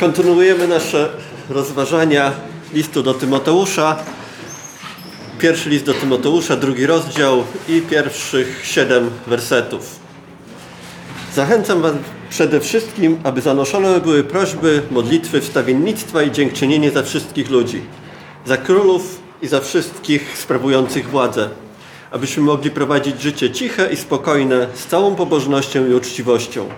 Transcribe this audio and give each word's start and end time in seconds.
Kontynuujemy 0.00 0.68
nasze 0.68 1.08
rozważania 1.48 2.32
listu 2.74 3.02
do 3.02 3.14
Tymoteusza. 3.14 3.96
Pierwszy 5.38 5.70
list 5.70 5.84
do 5.84 5.94
Tymoteusza, 5.94 6.56
drugi 6.56 6.86
rozdział 6.86 7.44
i 7.68 7.80
pierwszych 7.80 8.66
siedem 8.66 9.10
wersetów. 9.26 10.00
Zachęcam 11.34 11.82
Was 11.82 11.92
przede 12.30 12.60
wszystkim, 12.60 13.18
aby 13.24 13.40
zanoszone 13.40 14.00
były 14.00 14.24
prośby, 14.24 14.82
modlitwy, 14.90 15.40
wstawiennictwa 15.40 16.22
i 16.22 16.32
dziękczynienie 16.32 16.90
za 16.90 17.02
wszystkich 17.02 17.50
ludzi, 17.50 17.82
za 18.46 18.56
królów 18.56 19.20
i 19.42 19.48
za 19.48 19.60
wszystkich 19.60 20.38
sprawujących 20.38 21.10
władzę, 21.10 21.48
abyśmy 22.10 22.42
mogli 22.42 22.70
prowadzić 22.70 23.22
życie 23.22 23.50
ciche 23.50 23.92
i 23.92 23.96
spokojne, 23.96 24.66
z 24.74 24.86
całą 24.86 25.14
pobożnością 25.14 25.86
i 25.86 25.94
uczciwością. 25.94 26.68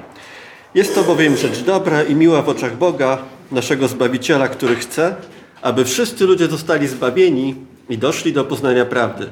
Jest 0.75 0.95
to 0.95 1.05
bowiem 1.05 1.37
rzecz 1.37 1.63
dobra 1.63 2.03
i 2.03 2.15
miła 2.15 2.43
w 2.43 2.49
oczach 2.49 2.79
Boga, 2.79 3.19
naszego 3.53 3.89
Zbawiciela, 3.89 4.49
który 4.49 4.77
chce, 4.77 5.17
aby 5.63 5.85
wszyscy 5.85 6.27
ludzie 6.27 6.47
zostali 6.47 6.89
zbawieni 6.89 7.55
i 7.89 7.99
doszli 7.99 8.33
do 8.33 8.45
poznania 8.45 8.85
prawdy. 8.85 9.31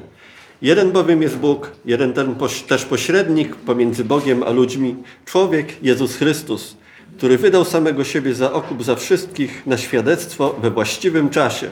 Jeden 0.61 0.91
bowiem 0.91 1.21
jest 1.21 1.37
Bóg, 1.37 1.71
jeden 1.85 2.13
ten 2.13 2.35
też 2.67 2.85
pośrednik 2.85 3.55
pomiędzy 3.55 4.03
Bogiem 4.03 4.43
a 4.43 4.49
ludźmi, 4.49 4.95
człowiek 5.25 5.83
Jezus 5.83 6.15
Chrystus, 6.15 6.77
który 7.17 7.37
wydał 7.37 7.65
samego 7.65 8.03
siebie 8.03 8.33
za 8.33 8.53
okup 8.53 8.83
za 8.83 8.95
wszystkich 8.95 9.67
na 9.67 9.77
świadectwo 9.77 10.55
we 10.61 10.71
właściwym 10.71 11.29
czasie. 11.29 11.69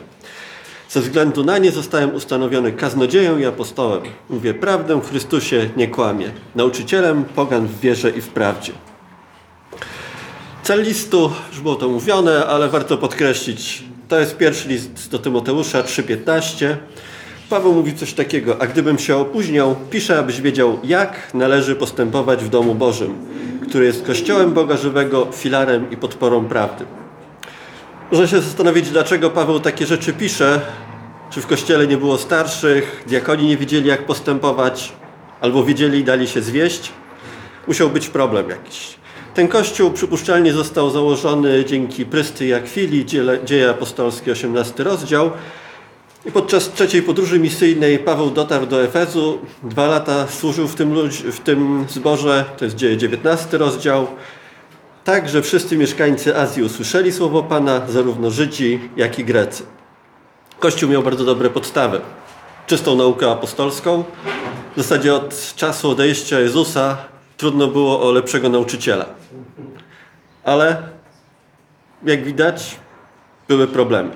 Ze 0.90 1.01
względu 1.01 1.43
na 1.43 1.57
nie 1.57 1.71
zostałem 1.71 2.15
ustanowiony 2.15 2.71
kaznodzieją 2.71 3.38
i 3.38 3.45
apostołem. 3.45 4.03
Mówię 4.29 4.53
prawdę 4.53 5.01
w 5.01 5.09
Chrystusie, 5.09 5.70
nie 5.77 5.88
kłamie. 5.88 6.31
Nauczycielem 6.55 7.23
pogan 7.23 7.67
w 7.67 7.79
wierze 7.79 8.09
i 8.09 8.21
w 8.21 8.27
prawdzie. 8.27 8.71
Cel 10.63 10.83
listu, 10.83 11.31
już 11.49 11.59
było 11.59 11.75
to 11.75 11.89
mówione, 11.89 12.45
ale 12.45 12.70
warto 12.70 12.97
podkreślić, 12.97 13.83
to 14.07 14.20
jest 14.20 14.38
pierwszy 14.38 14.70
list 14.70 15.09
do 15.11 15.20
Tymoteusza 15.20 15.81
3,15. 15.81 16.76
Paweł 17.49 17.73
mówi 17.73 17.95
coś 17.95 18.13
takiego, 18.13 18.62
a 18.62 18.67
gdybym 18.67 18.99
się 18.99 19.17
opóźniał, 19.17 19.76
piszę, 19.89 20.20
abyś 20.20 20.41
wiedział, 20.41 20.79
jak 20.84 21.34
należy 21.34 21.76
postępować 21.76 22.43
w 22.43 22.49
domu 22.49 22.76
Bożym, 22.76 23.15
który 23.70 23.85
jest 23.85 24.05
kościołem 24.05 24.54
Boga 24.54 24.77
żywego, 24.77 25.27
filarem 25.34 25.91
i 25.91 25.98
podporą 25.98 26.45
prawdy. 26.45 26.85
Można 28.12 28.27
się 28.27 28.41
zastanowić, 28.41 28.89
dlaczego 28.89 29.29
Paweł 29.29 29.59
takie 29.59 29.85
rzeczy 29.85 30.13
pisze. 30.13 30.62
Czy 31.29 31.41
w 31.41 31.48
kościele 31.48 31.87
nie 31.87 31.98
było 31.98 32.17
starszych, 32.17 33.04
diakoni 33.07 33.48
nie 33.48 33.57
wiedzieli, 33.57 33.87
jak 33.87 34.05
postępować, 34.05 34.93
albo 35.41 35.63
wiedzieli 35.63 35.99
i 35.99 36.04
dali 36.04 36.27
się 36.27 36.41
zwieść? 36.41 36.91
Musiał 37.67 37.89
być 37.89 38.09
problem 38.09 38.49
jakiś. 38.49 39.01
Ten 39.34 39.48
kościół 39.48 39.91
przypuszczalnie 39.91 40.54
został 40.54 40.90
założony 40.90 41.65
dzięki 41.65 42.05
Prysty 42.05 42.46
i 42.46 42.54
Akwili, 42.54 43.05
dzieje 43.46 43.70
apostolskie, 43.70 44.32
18 44.32 44.84
rozdział. 44.84 45.32
I 46.26 46.32
podczas 46.32 46.71
trzeciej 46.71 47.01
podróży 47.01 47.40
misyjnej 47.40 47.99
Paweł 47.99 48.29
dotarł 48.29 48.65
do 48.65 48.84
Efezu. 48.84 49.40
Dwa 49.63 49.88
lata 49.88 50.27
służył 50.27 50.68
w 50.68 50.76
tym, 50.76 51.10
w 51.10 51.40
tym 51.40 51.85
zborze, 51.90 52.46
to 52.57 52.65
jest 52.65 52.77
dzieje 52.77 52.98
19 52.98 53.57
rozdział. 53.57 54.07
Tak, 55.04 55.29
że 55.29 55.41
wszyscy 55.41 55.77
mieszkańcy 55.77 56.38
Azji 56.38 56.63
usłyszeli 56.63 57.12
słowo 57.12 57.43
Pana, 57.43 57.82
zarówno 57.88 58.32
Żydzi, 58.32 58.79
jak 58.98 59.20
i 59.20 59.26
Grecy. 59.26 59.63
Kościół 60.60 60.90
miał 60.90 61.04
bardzo 61.04 61.26
dobre 61.26 61.49
podstawy. 61.49 62.01
Czystą 62.68 62.95
naukę 62.95 63.32
apostolską. 63.32 64.03
W 64.75 64.81
zasadzie 64.81 65.13
od 65.13 65.53
czasu 65.56 65.90
odejścia 65.90 66.40
Jezusa 66.40 67.10
trudno 67.41 67.67
było 67.67 68.01
o 68.01 68.11
lepszego 68.11 68.50
nauczyciela. 68.50 69.06
Ale 70.44 70.84
jak 72.03 72.23
widać, 72.23 72.79
były 73.47 73.67
problemy. 73.67 74.09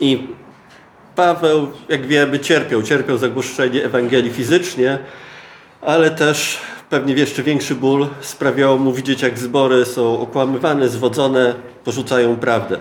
I 0.00 0.28
Paweł, 1.16 1.68
jak 1.88 2.06
wiemy, 2.06 2.40
cierpiał. 2.40 2.82
Cierpiał 2.82 3.18
za 3.18 3.28
głoszenie 3.28 3.84
Ewangelii 3.84 4.30
fizycznie, 4.30 4.98
ale 5.80 6.10
też 6.10 6.58
pewnie 6.90 7.14
jeszcze 7.14 7.42
większy 7.42 7.74
ból 7.74 8.06
sprawiało 8.20 8.78
mu 8.78 8.92
widzieć, 8.92 9.22
jak 9.22 9.38
zbory 9.38 9.84
są 9.84 10.20
okłamywane, 10.20 10.88
zwodzone, 10.88 11.54
porzucają 11.84 12.36
prawdę. 12.36 12.78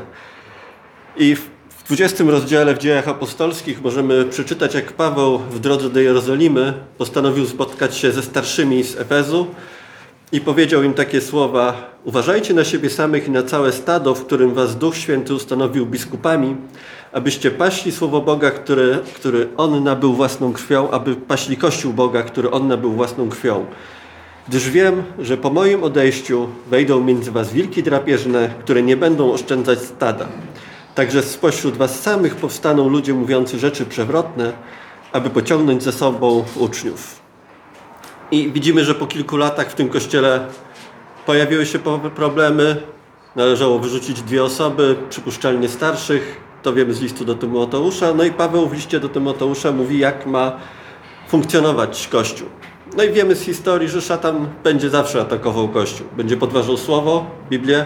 I 1.17 1.35
w 1.35 1.49
20 1.87 2.23
rozdziale 2.23 2.75
w 2.75 2.77
dziejach 2.77 3.07
apostolskich 3.07 3.81
możemy 3.81 4.25
przeczytać, 4.25 4.73
jak 4.73 4.93
Paweł 4.93 5.37
w 5.37 5.59
drodze 5.59 5.89
do 5.89 5.99
Jerozolimy 5.99 6.73
postanowił 6.97 7.45
spotkać 7.45 7.97
się 7.97 8.11
ze 8.11 8.21
starszymi 8.21 8.83
z 8.83 8.97
Efezu 8.97 9.47
i 10.31 10.41
powiedział 10.41 10.83
im 10.83 10.93
takie 10.93 11.21
słowa: 11.21 11.95
Uważajcie 12.03 12.53
na 12.53 12.63
siebie 12.63 12.89
samych 12.89 13.27
i 13.27 13.31
na 13.31 13.43
całe 13.43 13.71
stado, 13.71 14.15
w 14.15 14.25
którym 14.25 14.53
was 14.53 14.77
Duch 14.77 14.97
Święty 14.97 15.33
ustanowił 15.33 15.85
biskupami, 15.85 16.55
abyście 17.11 17.51
paśli 17.51 17.91
słowo 17.91 18.21
Boga, 18.21 18.51
które, 18.51 18.99
który 19.15 19.47
On 19.57 19.83
nabył 19.83 20.13
własną 20.13 20.53
krwią, 20.53 20.89
aby 20.89 21.15
paśli 21.15 21.57
Kościół 21.57 21.93
Boga, 21.93 22.23
który 22.23 22.51
On 22.51 22.67
nabył 22.67 22.91
własną 22.91 23.29
krwią. 23.29 23.65
Gdyż 24.47 24.69
wiem, 24.69 25.03
że 25.19 25.37
po 25.37 25.49
moim 25.49 25.83
odejściu 25.83 26.47
wejdą 26.69 27.03
między 27.03 27.31
was 27.31 27.53
wilki 27.53 27.83
drapieżne, 27.83 28.49
które 28.59 28.83
nie 28.83 28.97
będą 28.97 29.31
oszczędzać 29.31 29.79
stada. 29.79 30.27
Także 30.97 31.24
spośród 31.24 31.78
was 31.78 32.00
samych 32.00 32.35
powstaną 32.35 32.90
ludzie 32.90 33.13
mówiący 33.13 33.59
rzeczy 33.59 33.85
przewrotne, 33.85 34.53
aby 35.12 35.30
pociągnąć 35.30 35.84
ze 35.84 35.91
sobą 35.91 36.46
uczniów. 36.56 37.19
I 38.31 38.52
widzimy, 38.52 38.85
że 38.85 38.96
po 38.96 39.08
kilku 39.08 39.38
latach 39.38 39.72
w 39.72 39.74
tym 39.74 39.90
kościele 39.90 40.47
pojawiły 41.25 41.66
się 41.66 41.80
problemy. 42.16 42.81
Należało 43.35 43.80
wyrzucić 43.80 44.22
dwie 44.22 44.44
osoby, 44.44 44.96
przypuszczalnie 45.09 45.69
starszych. 45.69 46.41
To 46.63 46.74
wiemy 46.74 46.94
z 46.94 47.02
listu 47.02 47.25
do 47.25 47.35
Tymoteusza. 47.35 48.14
No 48.14 48.24
i 48.24 48.31
Paweł 48.31 48.68
w 48.68 48.74
liście 48.74 49.00
do 49.00 49.09
Tymoteusza 49.09 49.72
mówi, 49.72 50.00
jak 50.00 50.25
ma 50.25 50.52
funkcjonować 51.28 52.08
Kościół. 52.08 52.47
No 52.97 53.03
i 53.03 53.12
wiemy 53.12 53.35
z 53.35 53.41
historii, 53.41 53.90
że 53.90 54.02
szatan 54.02 54.47
będzie 54.64 54.90
zawsze 54.90 55.22
atakował 55.22 55.69
Kościół. 55.69 56.08
Będzie 56.18 56.38
podważał 56.38 56.78
Słowo, 56.78 57.25
Biblię, 57.50 57.85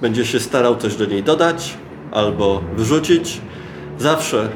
będzie 0.00 0.26
się 0.26 0.40
starał 0.40 0.76
coś 0.76 0.96
do 0.96 1.04
niej 1.04 1.22
dodać 1.22 1.76
albo 2.16 2.62
wyrzucić. 2.76 3.40
Zawsze 3.98 4.48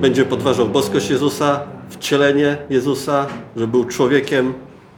będzie 0.00 0.24
podważał 0.24 0.68
boskość 0.68 1.10
Jezusa, 1.10 1.60
wcielenie 1.90 2.56
Jezusa, 2.70 3.26
że 3.56 3.66
był 3.66 3.84
człowiekiem, 3.84 4.54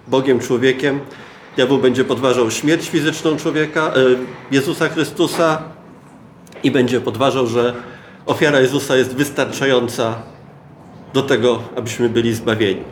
Bogiem 0.09 0.41
człowiekiem. 0.41 1.01
Diabeł 1.57 1.79
będzie 1.79 2.05
podważał 2.05 2.51
śmierć 2.51 2.89
fizyczną 2.89 3.37
człowieka, 3.37 3.93
Jezusa 4.51 4.89
Chrystusa 4.89 5.63
i 6.63 6.71
będzie 6.71 7.01
podważał, 7.01 7.47
że 7.47 7.75
ofiara 8.27 8.61
Jezusa 8.61 8.97
jest 8.97 9.15
wystarczająca 9.15 10.15
do 11.15 11.23
tego, 11.23 11.63
abyśmy 11.77 12.09
byli 12.09 12.35
zbawieni. 12.35 12.83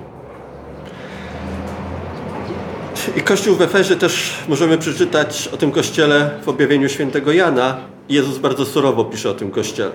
I 3.16 3.22
Kościół 3.22 3.56
w 3.56 3.62
Efezie 3.62 3.96
też 3.96 4.32
możemy 4.48 4.78
przeczytać 4.78 5.48
o 5.52 5.56
tym 5.56 5.72
kościele 5.72 6.30
w 6.42 6.48
objawieniu 6.48 6.88
świętego 6.88 7.32
Jana. 7.32 7.95
Jezus 8.08 8.38
bardzo 8.38 8.64
surowo 8.64 9.04
pisze 9.04 9.30
o 9.30 9.34
tym 9.34 9.50
kościele. 9.50 9.90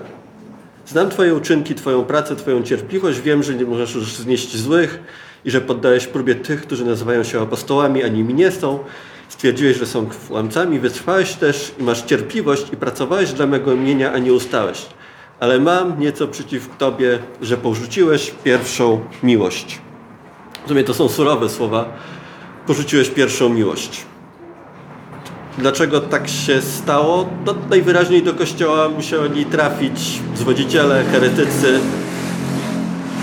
Znam 0.86 1.10
Twoje 1.10 1.34
uczynki, 1.34 1.74
Twoją 1.74 2.04
pracę, 2.04 2.36
Twoją 2.36 2.62
cierpliwość. 2.62 3.20
Wiem, 3.20 3.42
że 3.42 3.54
nie 3.54 3.64
możesz 3.64 3.94
już 3.94 4.14
znieść 4.14 4.56
złych 4.56 5.02
i 5.44 5.50
że 5.50 5.60
poddajesz 5.60 6.06
próbie 6.06 6.34
tych, 6.34 6.62
którzy 6.62 6.84
nazywają 6.84 7.24
się 7.24 7.42
apostołami, 7.42 8.02
a 8.02 8.08
nimi 8.08 8.34
nie 8.34 8.50
są. 8.50 8.78
Stwierdziłeś, 9.28 9.76
że 9.76 9.86
są 9.86 10.06
kłamcami, 10.28 10.78
wytrwałeś 10.78 11.32
też 11.32 11.72
i 11.78 11.82
masz 11.82 12.02
cierpliwość 12.02 12.72
i 12.72 12.76
pracowałeś 12.76 13.32
dla 13.32 13.46
mego 13.46 13.72
imienia, 13.72 14.12
a 14.12 14.18
nie 14.18 14.32
ustałeś. 14.32 14.86
Ale 15.40 15.60
mam 15.60 16.00
nieco 16.00 16.28
przeciw 16.28 16.68
Tobie, 16.78 17.18
że 17.42 17.56
porzuciłeś 17.56 18.34
pierwszą 18.44 19.00
miłość. 19.22 19.80
W 20.64 20.68
sumie 20.68 20.84
to 20.84 20.94
są 20.94 21.08
surowe 21.08 21.48
słowa. 21.48 21.98
Porzuciłeś 22.66 23.10
pierwszą 23.10 23.48
miłość. 23.48 24.11
Dlaczego 25.58 26.00
tak 26.00 26.28
się 26.28 26.62
stało? 26.62 27.28
No, 27.46 27.54
najwyraźniej 27.70 28.22
do 28.22 28.34
kościoła 28.34 28.88
musieli 28.88 29.44
trafić 29.44 30.20
zwodziciele, 30.34 31.04
heretycy. 31.04 31.80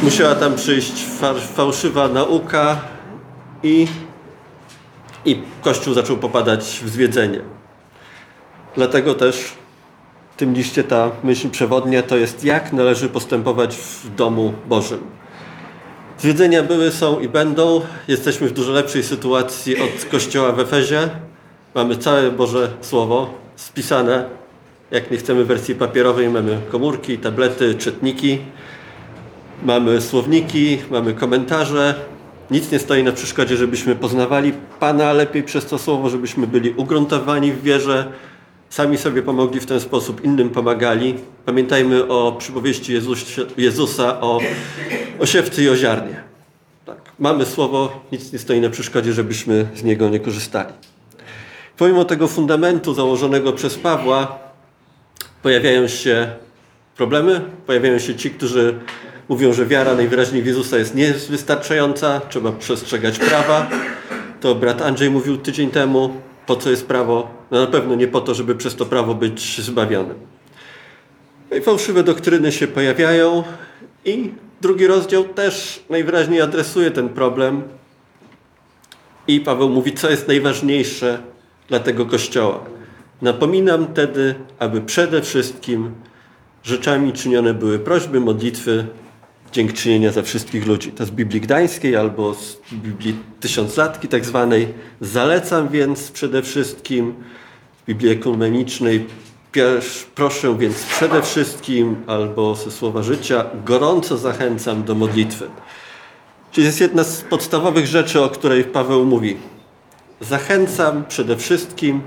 Musiała 0.03 0.35
tam 0.35 0.55
przyjść 0.55 1.05
fałszywa 1.55 2.07
nauka 2.07 2.81
i, 3.63 3.87
i 5.25 5.41
kościół 5.61 5.93
zaczął 5.93 6.17
popadać 6.17 6.81
w 6.83 6.89
zwiedzenie. 6.89 7.41
Dlatego 8.75 9.13
też 9.13 9.51
w 10.33 10.35
tym 10.37 10.53
liście 10.53 10.83
ta 10.83 11.11
myśl 11.23 11.49
przewodnia 11.49 12.03
to 12.03 12.17
jest 12.17 12.43
jak 12.43 12.73
należy 12.73 13.09
postępować 13.09 13.75
w 13.75 14.15
domu 14.15 14.53
Bożym. 14.67 14.99
Zwiedzenia 16.17 16.63
były, 16.63 16.91
są 16.91 17.19
i 17.19 17.29
będą. 17.29 17.81
Jesteśmy 18.07 18.47
w 18.47 18.53
dużo 18.53 18.71
lepszej 18.71 19.03
sytuacji 19.03 19.81
od 19.81 20.05
kościoła 20.11 20.51
w 20.51 20.59
Efezie. 20.59 21.09
Mamy 21.79 21.97
całe 21.97 22.31
Boże 22.31 22.71
Słowo 22.81 23.33
spisane. 23.55 24.25
Jak 24.91 25.11
nie 25.11 25.17
chcemy 25.17 25.45
wersji 25.45 25.75
papierowej, 25.75 26.29
mamy 26.29 26.57
komórki, 26.71 27.17
tablety, 27.17 27.75
czytniki. 27.75 28.37
Mamy 29.63 30.01
słowniki, 30.01 30.77
mamy 30.91 31.13
komentarze. 31.13 31.95
Nic 32.51 32.71
nie 32.71 32.79
stoi 32.79 33.03
na 33.03 33.11
przeszkodzie, 33.11 33.57
żebyśmy 33.57 33.95
poznawali 33.95 34.53
Pana 34.79 35.13
lepiej 35.13 35.43
przez 35.43 35.65
to 35.65 35.77
Słowo, 35.77 36.09
żebyśmy 36.09 36.47
byli 36.47 36.69
ugruntowani 36.69 37.51
w 37.51 37.63
wierze, 37.63 38.11
Sami 38.69 38.97
sobie 38.97 39.21
pomogli 39.21 39.59
w 39.59 39.65
ten 39.65 39.79
sposób, 39.79 40.23
innym 40.23 40.49
pomagali. 40.49 41.15
Pamiętajmy 41.45 42.07
o 42.07 42.35
przypowieści 42.39 42.93
Jezus, 42.93 43.25
Jezusa 43.57 44.21
o, 44.21 44.39
o 45.19 45.25
siewcy 45.25 45.63
i 45.63 45.69
o 45.69 45.75
ziarnie. 45.75 46.23
Tak. 46.85 46.97
Mamy 47.19 47.45
słowo, 47.45 48.05
nic 48.11 48.33
nie 48.33 48.39
stoi 48.39 48.61
na 48.61 48.69
przeszkodzie, 48.69 49.13
żebyśmy 49.13 49.67
z 49.75 49.83
niego 49.83 50.09
nie 50.09 50.19
korzystali. 50.19 50.73
Pomimo 51.79 52.05
tego 52.05 52.27
fundamentu 52.27 52.93
założonego 52.93 53.53
przez 53.53 53.75
Pawła, 53.75 54.39
pojawiają 55.43 55.87
się 55.87 56.31
problemy, 56.97 57.41
pojawiają 57.65 57.99
się 57.99 58.15
ci, 58.15 58.31
którzy 58.31 58.79
mówią, 59.29 59.53
że 59.53 59.65
wiara 59.65 59.95
najwyraźniej 59.95 60.41
w 60.41 60.45
Jezusa 60.45 60.77
jest 60.77 60.95
niewystarczająca, 60.95 62.21
trzeba 62.29 62.51
przestrzegać 62.51 63.19
prawa. 63.19 63.69
To 64.41 64.55
brat 64.55 64.81
Andrzej 64.81 65.09
mówił 65.09 65.37
tydzień 65.37 65.71
temu, 65.71 66.13
po 66.45 66.55
co 66.55 66.69
jest 66.69 66.87
prawo? 66.87 67.31
No 67.51 67.61
na 67.61 67.67
pewno 67.67 67.95
nie 67.95 68.07
po 68.07 68.21
to, 68.21 68.33
żeby 68.33 68.55
przez 68.55 68.75
to 68.75 68.85
prawo 68.85 69.15
być 69.15 69.61
zbawionym. 69.61 70.17
No 71.51 71.57
i 71.57 71.61
fałszywe 71.61 72.03
doktryny 72.03 72.51
się 72.51 72.67
pojawiają 72.67 73.43
i 74.05 74.31
drugi 74.61 74.87
rozdział 74.87 75.23
też 75.23 75.83
najwyraźniej 75.89 76.41
adresuje 76.41 76.91
ten 76.91 77.09
problem. 77.09 77.63
I 79.27 79.39
Paweł 79.39 79.69
mówi, 79.69 79.93
co 79.93 80.09
jest 80.09 80.27
najważniejsze 80.27 81.19
dla 81.69 81.79
tego 81.79 82.05
Kościoła. 82.05 82.59
Napominam 83.21 83.87
tedy, 83.87 84.35
aby 84.59 84.81
przede 84.81 85.21
wszystkim 85.21 85.91
rzeczami 86.63 87.13
czynione 87.13 87.53
były 87.53 87.79
prośby, 87.79 88.19
modlitwy, 88.19 88.85
dziękczynienia 89.51 90.11
za 90.11 90.21
wszystkich 90.21 90.67
ludzi. 90.67 90.91
To 90.91 91.05
z 91.05 91.11
Biblii 91.11 91.41
Gdańskiej 91.41 91.95
albo 91.95 92.33
z 92.33 92.57
Biblii 92.71 93.15
Tysiąclatki 93.39 94.07
tak 94.07 94.25
zwanej. 94.25 94.67
Zalecam 95.01 95.69
więc 95.69 96.11
przede 96.11 96.41
wszystkim 96.41 97.13
w 97.83 97.85
Biblii 97.85 98.11
Ekumenicznej 98.11 99.05
proszę 100.15 100.57
więc 100.57 100.83
przede 100.83 101.21
wszystkim 101.21 101.95
albo 102.07 102.55
ze 102.55 102.71
słowa 102.71 103.03
życia 103.03 103.45
gorąco 103.65 104.17
zachęcam 104.17 104.83
do 104.83 104.95
modlitwy. 104.95 105.47
Czyli 106.51 106.67
jest 106.67 106.81
jedna 106.81 107.03
z 107.03 107.21
podstawowych 107.21 107.87
rzeczy, 107.87 108.21
o 108.21 108.29
której 108.29 108.63
Paweł 108.63 109.05
mówi. 109.05 109.37
Zachęcam 110.21 111.03
przede 111.05 111.37
wszystkim, 111.37 112.01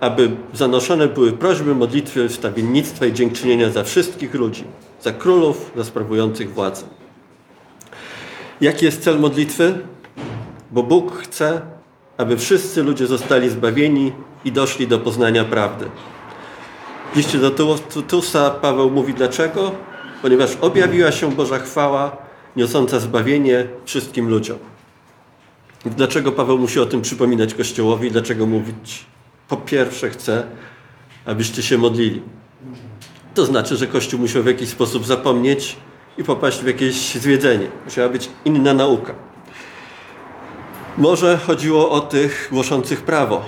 aby 0.00 0.30
zanoszone 0.52 1.08
były 1.08 1.32
prośby, 1.32 1.74
modlitwy, 1.74 2.28
wstawiennictwa 2.28 3.06
i 3.06 3.12
dziękczynienia 3.12 3.70
za 3.70 3.84
wszystkich 3.84 4.34
ludzi, 4.34 4.64
za 5.02 5.12
królów, 5.12 5.72
za 5.76 5.84
sprawujących 5.84 6.54
władzę. 6.54 6.84
Jaki 8.60 8.84
jest 8.84 9.02
cel 9.02 9.18
modlitwy? 9.18 9.78
Bo 10.70 10.82
Bóg 10.82 11.18
chce, 11.18 11.60
aby 12.16 12.36
wszyscy 12.36 12.82
ludzie 12.82 13.06
zostali 13.06 13.50
zbawieni 13.50 14.12
i 14.44 14.52
doszli 14.52 14.88
do 14.88 14.98
poznania 14.98 15.44
prawdy. 15.44 15.84
W 17.12 17.16
liście 17.16 17.38
do 17.38 17.50
Tytusa 17.78 18.50
Paweł 18.50 18.90
mówi 18.90 19.14
dlaczego? 19.14 19.72
Ponieważ 20.22 20.56
objawiła 20.60 21.12
się 21.12 21.32
Boża 21.32 21.58
chwała, 21.58 22.16
niosąca 22.56 23.00
zbawienie 23.00 23.66
wszystkim 23.84 24.28
ludziom. 24.28 24.71
Dlaczego 25.86 26.32
Paweł 26.32 26.58
musi 26.58 26.80
o 26.80 26.86
tym 26.86 27.02
przypominać 27.02 27.54
Kościołowi? 27.54 28.10
Dlaczego 28.10 28.46
mówić? 28.46 29.06
Po 29.48 29.56
pierwsze 29.56 30.10
chce, 30.10 30.46
abyście 31.26 31.62
się 31.62 31.78
modlili. 31.78 32.22
To 33.34 33.46
znaczy, 33.46 33.76
że 33.76 33.86
Kościół 33.86 34.20
musiał 34.20 34.42
w 34.42 34.46
jakiś 34.46 34.68
sposób 34.68 35.06
zapomnieć 35.06 35.76
i 36.18 36.24
popaść 36.24 36.58
w 36.60 36.66
jakieś 36.66 37.14
zwiedzenie. 37.14 37.66
Musiała 37.84 38.08
być 38.08 38.28
inna 38.44 38.74
nauka. 38.74 39.14
Może 40.98 41.36
chodziło 41.36 41.90
o 41.90 42.00
tych 42.00 42.48
głoszących 42.52 43.02
prawo. 43.02 43.42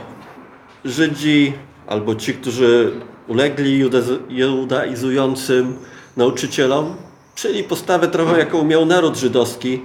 Żydzi 0.84 1.52
albo 1.86 2.14
ci, 2.14 2.34
którzy 2.34 2.92
ulegli 3.28 3.90
judaizującym 4.28 5.76
nauczycielom, 6.16 6.96
czyli 7.34 7.64
postawę 7.64 8.08
trochę, 8.08 8.38
jaką 8.38 8.64
miał 8.64 8.86
naród 8.86 9.16
żydowski, 9.16 9.80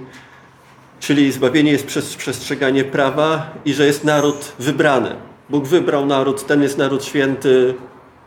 czyli 1.00 1.32
zbawienie 1.32 1.72
jest 1.72 1.86
przez 1.86 2.16
przestrzeganie 2.16 2.84
prawa 2.84 3.50
i 3.64 3.74
że 3.74 3.86
jest 3.86 4.04
naród 4.04 4.52
wybrany. 4.58 5.16
Bóg 5.50 5.66
wybrał 5.66 6.06
naród, 6.06 6.46
ten 6.46 6.62
jest 6.62 6.78
naród 6.78 7.04
święty, 7.04 7.74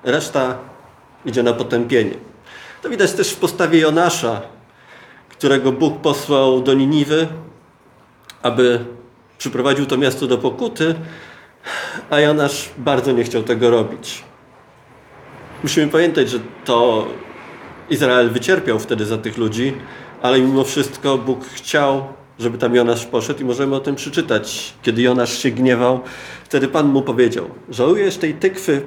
reszta 0.04 0.58
idzie 1.26 1.44
na 1.44 1.54
potępienie. 1.54 2.16
To 2.82 2.90
widać 2.90 3.12
też 3.12 3.32
w 3.32 3.38
postawie 3.38 3.80
Jonasza, 3.80 4.42
którego 5.30 5.72
Bóg 5.72 6.02
posłał 6.02 6.62
do 6.62 6.74
Niniwy, 6.74 7.28
aby 8.42 8.86
przyprowadził 9.38 9.86
to 9.86 9.98
miasto 9.98 10.28
do 10.28 10.38
pokuty, 10.38 10.96
a 12.10 12.20
Jonasz 12.20 12.70
bardzo 12.78 13.12
nie 13.12 13.24
chciał 13.24 13.44
tego 13.44 13.70
robić. 13.70 14.24
Musimy 15.64 15.88
pamiętać, 15.88 16.30
że 16.30 16.40
to 16.66 17.08
Izrael 17.90 18.30
wycierpiał 18.30 18.80
wtedy 18.80 19.06
za 19.06 19.18
tych 19.18 19.38
ludzi, 19.38 19.74
ale 20.22 20.40
mimo 20.40 20.64
wszystko 20.64 21.18
Bóg 21.18 21.46
chciał, 21.46 22.08
żeby 22.40 22.58
tam 22.58 22.76
Jonasz 22.76 23.06
poszedł 23.06 23.42
i 23.42 23.46
możemy 23.46 23.76
o 23.76 23.80
tym 23.80 23.96
przeczytać. 23.96 24.74
Kiedy 24.82 25.02
Jonasz 25.02 25.38
się 25.38 25.52
gniewał, 25.52 26.00
wtedy 26.44 26.68
Pan 26.68 26.88
mu 26.88 27.02
powiedział, 27.02 27.46
żałujesz 27.70 28.18
tej 28.18 28.34
tykwy, 28.34 28.82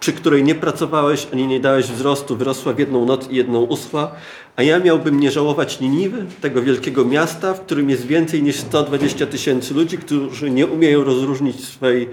przy 0.00 0.12
której 0.12 0.44
nie 0.44 0.54
pracowałeś, 0.54 1.26
ani 1.32 1.46
nie 1.46 1.60
dałeś 1.60 1.86
wzrostu, 1.86 2.36
wyrosła 2.36 2.72
w 2.72 2.78
jedną 2.78 3.04
noc 3.04 3.30
i 3.30 3.36
jedną 3.36 3.62
uschła, 3.62 4.12
a 4.56 4.62
ja 4.62 4.78
miałbym 4.78 5.20
nie 5.20 5.30
żałować 5.30 5.80
Niniwy, 5.80 6.26
tego 6.40 6.62
wielkiego 6.62 7.04
miasta, 7.04 7.54
w 7.54 7.60
którym 7.60 7.90
jest 7.90 8.06
więcej 8.06 8.42
niż 8.42 8.56
120 8.56 9.26
tysięcy 9.26 9.74
ludzi, 9.74 9.98
którzy 9.98 10.50
nie 10.50 10.66
umieją 10.66 11.04
rozróżnić 11.04 11.64
swojej 11.64 12.08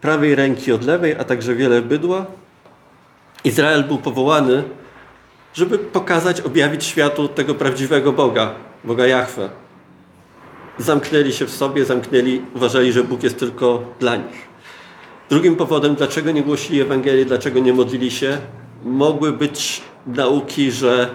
prawej 0.00 0.34
ręki 0.34 0.72
od 0.72 0.84
lewej, 0.84 1.14
a 1.14 1.24
także 1.24 1.54
wiele 1.54 1.82
bydła. 1.82 2.26
Izrael 3.44 3.84
był 3.84 3.98
powołany, 3.98 4.62
żeby 5.54 5.78
pokazać, 5.78 6.40
objawić 6.40 6.84
światu 6.84 7.28
tego 7.28 7.54
prawdziwego 7.54 8.12
Boga, 8.12 8.54
Boga 8.84 9.06
Jahwe. 9.06 9.63
Zamknęli 10.78 11.32
się 11.32 11.46
w 11.46 11.50
sobie, 11.50 11.84
zamknęli, 11.84 12.42
uważali, 12.54 12.92
że 12.92 13.04
Bóg 13.04 13.22
jest 13.22 13.38
tylko 13.38 13.82
dla 14.00 14.16
nich. 14.16 14.54
Drugim 15.30 15.56
powodem, 15.56 15.94
dlaczego 15.94 16.30
nie 16.30 16.42
głosili 16.42 16.80
Ewangelii, 16.80 17.26
dlaczego 17.26 17.60
nie 17.60 17.72
modlili 17.72 18.10
się, 18.10 18.38
mogły 18.84 19.32
być 19.32 19.82
nauki, 20.06 20.70
że 20.70 21.10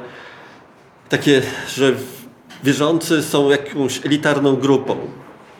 takie, 1.10 1.42
że 1.68 1.94
wierzący 2.64 3.24
są 3.24 3.50
jakąś 3.50 4.06
elitarną 4.06 4.56
grupą, 4.56 4.98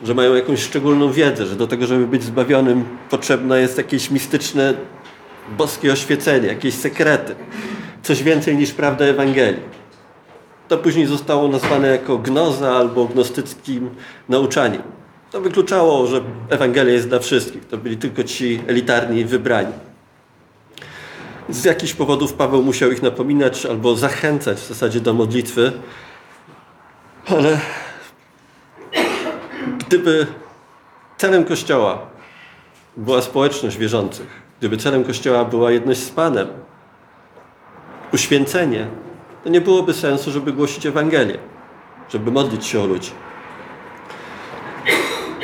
że 0.04 0.14
mają 0.14 0.34
jakąś 0.34 0.62
szczególną 0.62 1.12
wiedzę, 1.12 1.46
że 1.46 1.56
do 1.56 1.66
tego, 1.66 1.86
żeby 1.86 2.06
być 2.06 2.22
zbawionym, 2.22 2.84
potrzebne 3.10 3.60
jest 3.60 3.78
jakieś 3.78 4.10
mistyczne, 4.10 4.74
boskie 5.58 5.92
oświecenie, 5.92 6.48
jakieś 6.48 6.74
sekrety, 6.74 7.34
coś 8.02 8.22
więcej 8.22 8.56
niż 8.56 8.72
prawda 8.72 9.04
Ewangelii. 9.04 9.79
To 10.70 10.78
później 10.78 11.06
zostało 11.06 11.48
nazwane 11.48 11.88
jako 11.88 12.18
gnoza 12.18 12.72
albo 12.72 13.04
gnostyckim 13.06 13.90
nauczaniem. 14.28 14.82
To 15.30 15.40
wykluczało, 15.40 16.06
że 16.06 16.20
Ewangelia 16.48 16.92
jest 16.92 17.08
dla 17.08 17.18
wszystkich. 17.18 17.66
To 17.66 17.76
byli 17.76 17.96
tylko 17.96 18.24
ci 18.24 18.60
elitarni 18.66 19.24
wybrani. 19.24 19.72
Z 21.48 21.64
jakichś 21.64 21.92
powodów 21.92 22.32
Paweł 22.32 22.62
musiał 22.62 22.90
ich 22.90 23.02
napominać 23.02 23.66
albo 23.66 23.96
zachęcać 23.96 24.58
w 24.58 24.68
zasadzie 24.68 25.00
do 25.00 25.14
modlitwy. 25.14 25.72
Ale 27.26 27.60
gdyby 29.78 30.26
celem 31.16 31.44
Kościoła 31.44 31.98
była 32.96 33.22
społeczność 33.22 33.76
wierzących, 33.76 34.26
gdyby 34.58 34.76
celem 34.76 35.04
Kościoła 35.04 35.44
była 35.44 35.70
jedność 35.70 36.00
z 36.00 36.10
Panem, 36.10 36.48
uświęcenie, 38.12 38.86
to 39.44 39.50
nie 39.50 39.60
byłoby 39.60 39.94
sensu, 39.94 40.30
żeby 40.30 40.52
głosić 40.52 40.86
Ewangelię, 40.86 41.38
żeby 42.08 42.30
modlić 42.30 42.66
się 42.66 42.80
o 42.80 42.86
ludzi 42.86 43.10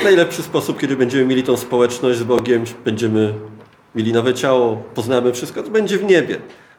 najlepszy 0.07 0.43
sposób, 0.43 0.81
kiedy 0.81 0.97
będziemy 0.97 1.25
mieli 1.25 1.43
tą 1.43 1.57
społeczność 1.57 2.19
z 2.19 2.23
Bogiem, 2.23 2.65
będziemy 2.85 3.35
mieli 3.95 4.13
nowe 4.13 4.35
ciało, 4.35 4.77
poznamy 4.95 5.33
wszystko, 5.33 5.63
to 5.63 5.71
będzie 5.71 5.99
w 5.99 6.05
niebie. 6.05 6.39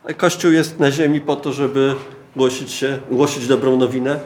A 0.10 0.14
Kościół 0.14 0.52
jest 0.52 0.80
na 0.80 0.92
ziemi 0.92 1.22
po 1.22 1.36
to, 1.36 1.54
żeby 1.54 1.96
głosić 2.36 2.72
się, 2.72 3.00
głosić 3.12 3.48
dobrą 3.48 3.78
nowinę. 3.78 4.20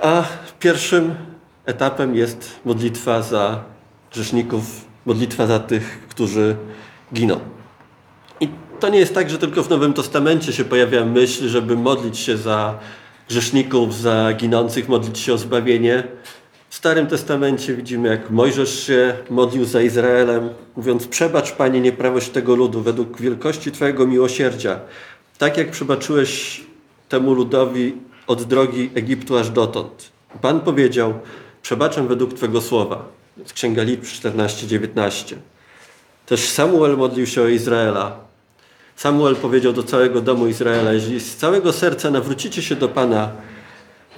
A 0.00 0.24
pierwszym 0.60 1.14
etapem 1.66 2.14
jest 2.14 2.60
modlitwa 2.64 3.22
za 3.22 3.64
grzeszników, 4.12 4.64
modlitwa 5.06 5.46
za 5.46 5.58
tych, 5.58 6.06
którzy 6.08 6.56
giną. 7.14 7.40
To 8.82 8.88
nie 8.88 8.98
jest 8.98 9.14
tak, 9.14 9.30
że 9.30 9.38
tylko 9.38 9.62
w 9.62 9.70
Nowym 9.70 9.92
Testamencie 9.92 10.52
się 10.52 10.64
pojawia 10.64 11.04
myśl, 11.04 11.48
żeby 11.48 11.76
modlić 11.76 12.18
się 12.18 12.36
za 12.36 12.78
grzeszników, 13.28 13.94
za 13.94 14.32
ginących, 14.32 14.88
modlić 14.88 15.18
się 15.18 15.32
o 15.32 15.38
zbawienie. 15.38 16.04
W 16.68 16.74
Starym 16.74 17.06
Testamencie 17.06 17.74
widzimy, 17.74 18.08
jak 18.08 18.30
Mojżesz 18.30 18.86
się 18.86 19.14
modlił 19.30 19.64
za 19.64 19.82
Izraelem, 19.82 20.50
mówiąc: 20.76 21.06
Przebacz, 21.06 21.52
Panie, 21.52 21.80
nieprawość 21.80 22.28
tego 22.28 22.54
ludu 22.54 22.80
według 22.80 23.20
wielkości 23.20 23.72
Twojego 23.72 24.06
miłosierdzia, 24.06 24.80
tak 25.38 25.58
jak 25.58 25.70
przebaczyłeś 25.70 26.60
temu 27.08 27.34
ludowi 27.34 27.94
od 28.26 28.42
drogi 28.42 28.90
Egiptu 28.94 29.38
aż 29.38 29.50
dotąd. 29.50 30.10
Pan 30.40 30.60
powiedział: 30.60 31.14
Przebaczę 31.62 32.08
według 32.08 32.34
Twego 32.34 32.60
słowa. 32.60 33.08
Z 33.46 33.52
Księga 33.52 33.82
Liczb 33.82 34.04
14-19. 34.04 35.34
Też 36.26 36.48
Samuel 36.48 36.96
modlił 36.96 37.26
się 37.26 37.42
o 37.42 37.48
Izraela. 37.48 38.31
Samuel 39.02 39.36
powiedział 39.36 39.72
do 39.72 39.82
całego 39.82 40.20
domu 40.20 40.46
Izraela, 40.46 40.92
jeżeli 40.92 41.20
z 41.20 41.36
całego 41.36 41.72
serca 41.72 42.10
nawrócicie 42.10 42.62
się 42.62 42.76
do 42.76 42.88
Pana, 42.88 43.30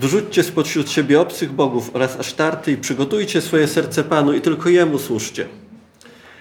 wyrzućcie 0.00 0.43
spośród 0.43 0.91
siebie 0.91 1.21
obcych 1.21 1.53
bogów 1.53 1.91
oraz 1.93 2.21
asztarty 2.21 2.73
i 2.73 2.76
przygotujcie 2.76 3.41
swoje 3.41 3.69
serce 3.69 4.05
Panu 4.05 4.33
i 4.33 4.41
tylko 4.41 4.69
Jemu 4.69 4.99
służcie. 4.99 5.47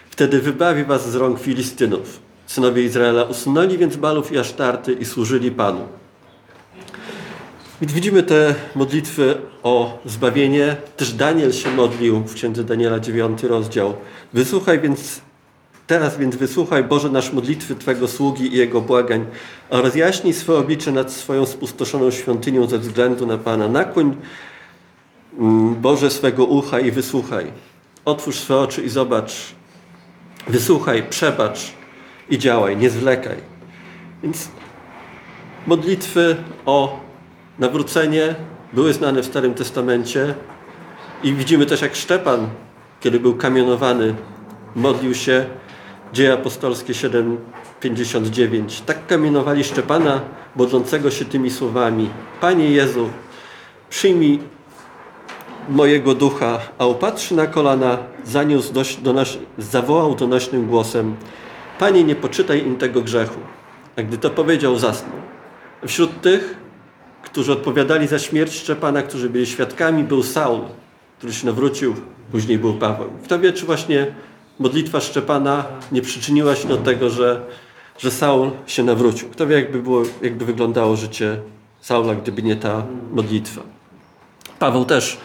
Wtedy 0.09 0.39
wybawi 0.39 0.83
was 0.83 1.11
z 1.11 1.15
rąk 1.15 1.39
Filistynów. 1.39 2.19
Synowie 2.45 2.83
Izraela 2.83 3.23
usunęli 3.23 3.77
więc 3.77 3.95
balów 3.95 4.31
i 4.31 4.37
asztarty 4.37 4.93
i 4.93 5.05
służyli 5.05 5.51
Panu. 5.51 5.87
Widzimy 7.81 8.23
te 8.23 8.55
modlitwy 8.75 9.37
o 9.63 9.99
zbawienie. 10.05 10.75
Też 10.97 11.13
Daniel 11.13 11.53
się 11.53 11.71
modlił 11.71 12.19
w 12.19 12.33
księdze 12.33 12.63
Daniela 12.63 12.99
9 12.99 13.43
rozdział. 13.43 13.93
Wysłuchaj 14.33 14.79
więc, 14.79 15.21
teraz 15.87 16.17
więc 16.17 16.35
wysłuchaj 16.35 16.83
Boże 16.83 17.09
nasz 17.09 17.33
modlitwy 17.33 17.75
Twego 17.75 18.07
sługi 18.07 18.53
i 18.53 18.57
Jego 18.57 18.81
błagań, 18.81 19.25
a 19.69 19.81
rozjaśnij 19.81 20.33
swoje 20.33 20.59
oblicze 20.59 20.91
nad 20.91 21.11
swoją 21.11 21.45
spustoszoną 21.45 22.11
świątynią 22.11 22.67
ze 22.67 22.79
względu 22.79 23.25
na 23.25 23.37
Pana. 23.37 23.67
Nakłoń 23.67 24.15
mm, 25.39 25.75
Boże 25.75 26.09
swego 26.09 26.45
ucha 26.45 26.79
i 26.79 26.91
wysłuchaj. 26.91 27.51
Otwórz 28.05 28.35
swe 28.35 28.57
oczy 28.57 28.81
i 28.81 28.89
zobacz. 28.89 29.33
Wysłuchaj, 30.47 31.03
przebacz 31.09 31.73
i 32.29 32.37
działaj, 32.37 32.77
nie 32.77 32.89
zwlekaj. 32.89 33.37
Więc 34.23 34.49
modlitwy 35.67 36.35
o 36.65 36.99
nawrócenie 37.59 38.35
były 38.73 38.93
znane 38.93 39.21
w 39.21 39.25
Starym 39.25 39.53
Testamencie 39.53 40.35
i 41.23 41.33
widzimy 41.33 41.65
też 41.65 41.81
jak 41.81 41.95
Szczepan, 41.95 42.47
kiedy 42.99 43.19
był 43.19 43.35
kamionowany, 43.35 44.15
modlił 44.75 45.15
się 45.15 45.45
Dzieje 46.13 46.33
apostolskie 46.33 46.93
7:59. 46.93 48.81
Tak 48.85 49.07
kamienowali 49.07 49.63
Szczepana, 49.63 50.21
modlącego 50.55 51.11
się 51.11 51.25
tymi 51.25 51.49
słowami: 51.51 52.09
Panie 52.41 52.71
Jezu, 52.71 53.09
przyjmij 53.89 54.39
mojego 55.69 56.15
ducha, 56.15 56.59
a 56.77 56.85
upatrzy 56.85 57.35
na 57.35 57.47
kolana, 57.47 57.97
zaniósł 58.23 58.73
do 59.01 59.13
nas, 59.13 59.37
zawołał 59.57 60.15
donośnym 60.15 60.67
głosem: 60.67 61.15
Panie, 61.79 62.03
nie 62.03 62.15
poczytaj 62.15 62.65
im 62.65 62.75
tego 62.75 63.01
grzechu. 63.01 63.39
A 63.97 64.01
gdy 64.01 64.17
to 64.17 64.29
powiedział, 64.29 64.75
zasnął. 64.75 65.17
Wśród 65.87 66.21
tych, 66.21 66.57
którzy 67.23 67.51
odpowiadali 67.51 68.07
za 68.07 68.19
śmierć 68.19 68.53
Szczepana, 68.55 69.01
którzy 69.01 69.29
byli 69.29 69.45
świadkami, 69.45 70.03
był 70.03 70.23
Saul, 70.23 70.61
który 71.17 71.33
się 71.33 71.45
nawrócił, 71.45 71.95
później 72.31 72.59
był 72.59 72.73
Paweł. 72.73 73.09
Kto 73.23 73.39
wie, 73.39 73.53
czy 73.53 73.65
właśnie 73.65 74.15
modlitwa 74.59 74.99
Szczepana 74.99 75.65
nie 75.91 76.01
przyczyniła 76.01 76.55
się 76.55 76.67
do 76.67 76.77
tego, 76.77 77.09
że, 77.09 77.41
że 77.97 78.11
Saul 78.11 78.51
się 78.67 78.83
nawrócił. 78.83 79.29
Kto 79.29 79.47
wie, 79.47 79.55
jakby, 79.55 79.81
było, 79.81 80.03
jakby 80.21 80.45
wyglądało 80.45 80.95
życie 80.95 81.37
Saula, 81.81 82.15
gdyby 82.15 82.43
nie 82.43 82.55
ta 82.55 82.85
modlitwa. 83.11 83.61
Paweł 84.59 84.85
też 84.85 85.17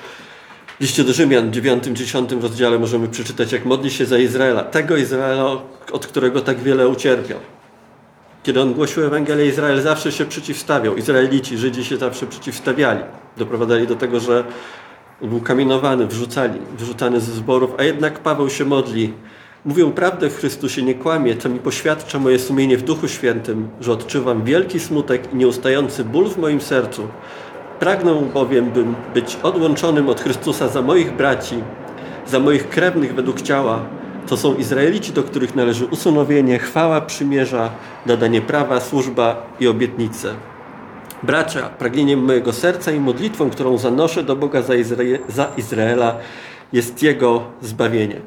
w 0.79 0.81
liście 0.81 1.05
do 1.05 1.13
Rzymian 1.13 1.51
w 1.51 1.55
9-10 1.55 2.41
rozdziale 2.41 2.79
możemy 2.79 3.09
przeczytać, 3.09 3.53
jak 3.53 3.65
modli 3.65 3.91
się 3.91 4.07
za 4.07 4.19
Izraela. 4.19 4.65
Tego 4.65 4.97
Izraela, 4.97 5.45
od 5.93 6.07
którego 6.07 6.41
tak 6.41 6.61
wiele 6.61 6.89
ucierpiał. 6.89 7.39
Kiedy 8.43 8.61
on 8.61 8.75
głosił 8.75 9.05
Ewangelię, 9.05 9.47
Izrael 9.47 9.83
zawsze 9.83 10.13
się 10.13 10.25
przeciwstawiał. 10.25 10.97
Izraelici, 10.97 11.59
Żydzi 11.59 11.85
się 11.85 11.97
zawsze 11.97 12.27
przeciwstawiali. 12.27 13.01
Doprowadzali 13.37 13.87
do 13.87 13.97
tego, 13.97 14.21
że 14.21 14.45
był 15.23 15.41
kamienowany, 15.41 16.07
wrzucali, 16.07 16.61
wyrzucany 16.79 17.21
ze 17.21 17.33
zborów, 17.33 17.71
a 17.79 17.83
jednak 17.83 18.19
Paweł 18.19 18.51
się 18.51 18.65
modli. 18.65 19.13
Mówią 19.65 19.93
prawdę 19.93 20.31
w 20.31 20.37
Chrystusie, 20.37 20.83
nie 20.83 20.95
kłamie, 20.95 21.37
co 21.37 21.49
mi 21.49 21.59
poświadcza 21.59 22.19
moje 22.19 22.39
sumienie 22.39 22.77
w 22.77 22.83
Duchu 22.83 23.09
Świętym, 23.09 23.69
że 23.81 23.93
odczuwam 23.93 24.45
wielki 24.45 24.81
smutek 24.81 25.33
i 25.33 25.37
nieustający 25.37 26.05
ból 26.05 26.29
w 26.29 26.39
moim 26.39 26.61
sercu. 26.61 27.09
Pragnę 27.81 28.15
bowiem 28.35 28.71
bym 28.71 28.95
być 29.15 29.39
odłączonym 29.43 30.09
od 30.09 30.21
Chrystusa 30.21 30.69
za 30.69 30.83
moich 30.83 31.13
braci, 31.13 31.57
za 32.27 32.39
moich 32.41 32.69
krewnych 32.69 33.15
według 33.15 33.43
ciała, 33.43 33.81
to 34.29 34.37
są 34.37 34.55
Izraelici, 34.55 35.13
do 35.13 35.23
których 35.23 35.55
należy 35.55 35.87
usunowienie, 35.87 36.59
chwała 36.59 37.01
przymierza, 37.01 37.71
nadanie 38.07 38.41
prawa, 38.41 38.81
służba 38.81 39.47
i 39.61 39.69
obietnice. 39.69 40.35
Bracia, 41.23 41.69
pragnieniem 41.69 42.25
mojego 42.25 42.53
serca 42.53 42.93
i 42.93 43.01
modlitwą, 43.01 43.51
którą 43.51 43.79
zanoszę 43.79 44.23
do 44.23 44.37
Boga 44.37 44.63
za, 44.63 44.75
za 45.29 45.51
Izraela, 45.57 46.17
jest 46.73 47.03
Jego 47.03 47.43
zbawienie. 47.63 48.21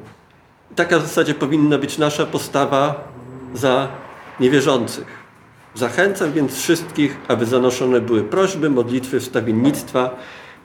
Taka 0.75 0.99
w 0.99 1.01
zasadzie 1.01 1.33
powinna 1.33 1.77
być 1.77 1.97
nasza 1.97 2.25
postawa 2.25 3.07
za 3.53 3.87
niewierzących. 4.39 5.21
Zachęcam 5.75 6.33
więc 6.33 6.59
wszystkich, 6.59 7.17
aby 7.27 7.45
zanoszone 7.45 8.01
były 8.01 8.23
prośby, 8.23 8.69
modlitwy, 8.69 9.19
wstawiennictwa 9.19 10.15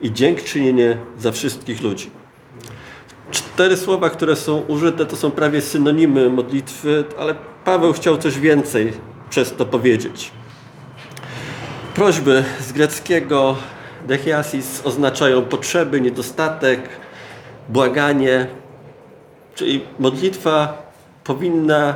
i 0.01 0.13
dziękczynienie 0.13 0.97
za 1.19 1.31
wszystkich 1.31 1.81
ludzi. 1.81 2.11
Cztery 3.31 3.77
słowa, 3.77 4.09
które 4.09 4.35
są 4.35 4.61
użyte, 4.61 5.05
to 5.05 5.15
są 5.15 5.31
prawie 5.31 5.61
synonimy 5.61 6.29
modlitwy, 6.29 7.03
ale 7.19 7.35
Paweł 7.65 7.93
chciał 7.93 8.17
coś 8.17 8.39
więcej 8.39 8.93
przez 9.29 9.55
to 9.55 9.65
powiedzieć. 9.65 10.31
Prośby 11.97 12.43
z 12.59 12.71
greckiego 12.71 13.55
dechiasis 14.07 14.81
oznaczają 14.85 15.41
potrzeby, 15.41 16.01
niedostatek, 16.01 16.89
błaganie, 17.69 18.47
czyli 19.55 19.85
modlitwa 19.99 20.83
powinna 21.23 21.95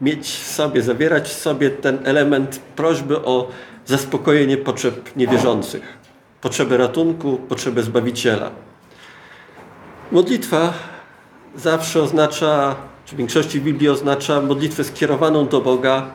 mieć 0.00 0.28
w 0.28 0.46
sobie, 0.46 0.82
zawierać 0.82 1.28
w 1.28 1.32
sobie 1.32 1.70
ten 1.70 1.98
element 2.04 2.60
prośby 2.76 3.24
o 3.24 3.48
zaspokojenie 3.86 4.56
potrzeb 4.56 5.16
niewierzących, 5.16 5.98
potrzeby 6.40 6.76
ratunku, 6.76 7.36
potrzeby 7.36 7.82
Zbawiciela. 7.82 8.50
Modlitwa 10.12 10.72
zawsze 11.56 12.02
oznacza, 12.02 12.76
czy 13.04 13.14
w 13.14 13.18
większości 13.18 13.60
Biblii 13.60 13.88
oznacza 13.88 14.40
modlitwę 14.40 14.84
skierowaną 14.84 15.48
do 15.48 15.60
Boga, 15.60 16.10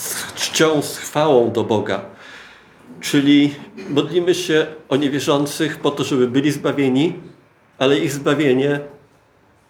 z 0.00 0.34
czcią, 0.34 0.82
z 0.82 0.98
chwałą 0.98 1.52
do 1.52 1.64
Boga. 1.64 2.00
Czyli 3.00 3.54
modlimy 3.88 4.34
się 4.34 4.66
o 4.88 4.96
niewierzących 4.96 5.78
po 5.78 5.90
to, 5.90 6.04
żeby 6.04 6.28
byli 6.28 6.52
zbawieni, 6.52 7.14
ale 7.78 7.98
ich 7.98 8.12
zbawienie, 8.12 8.80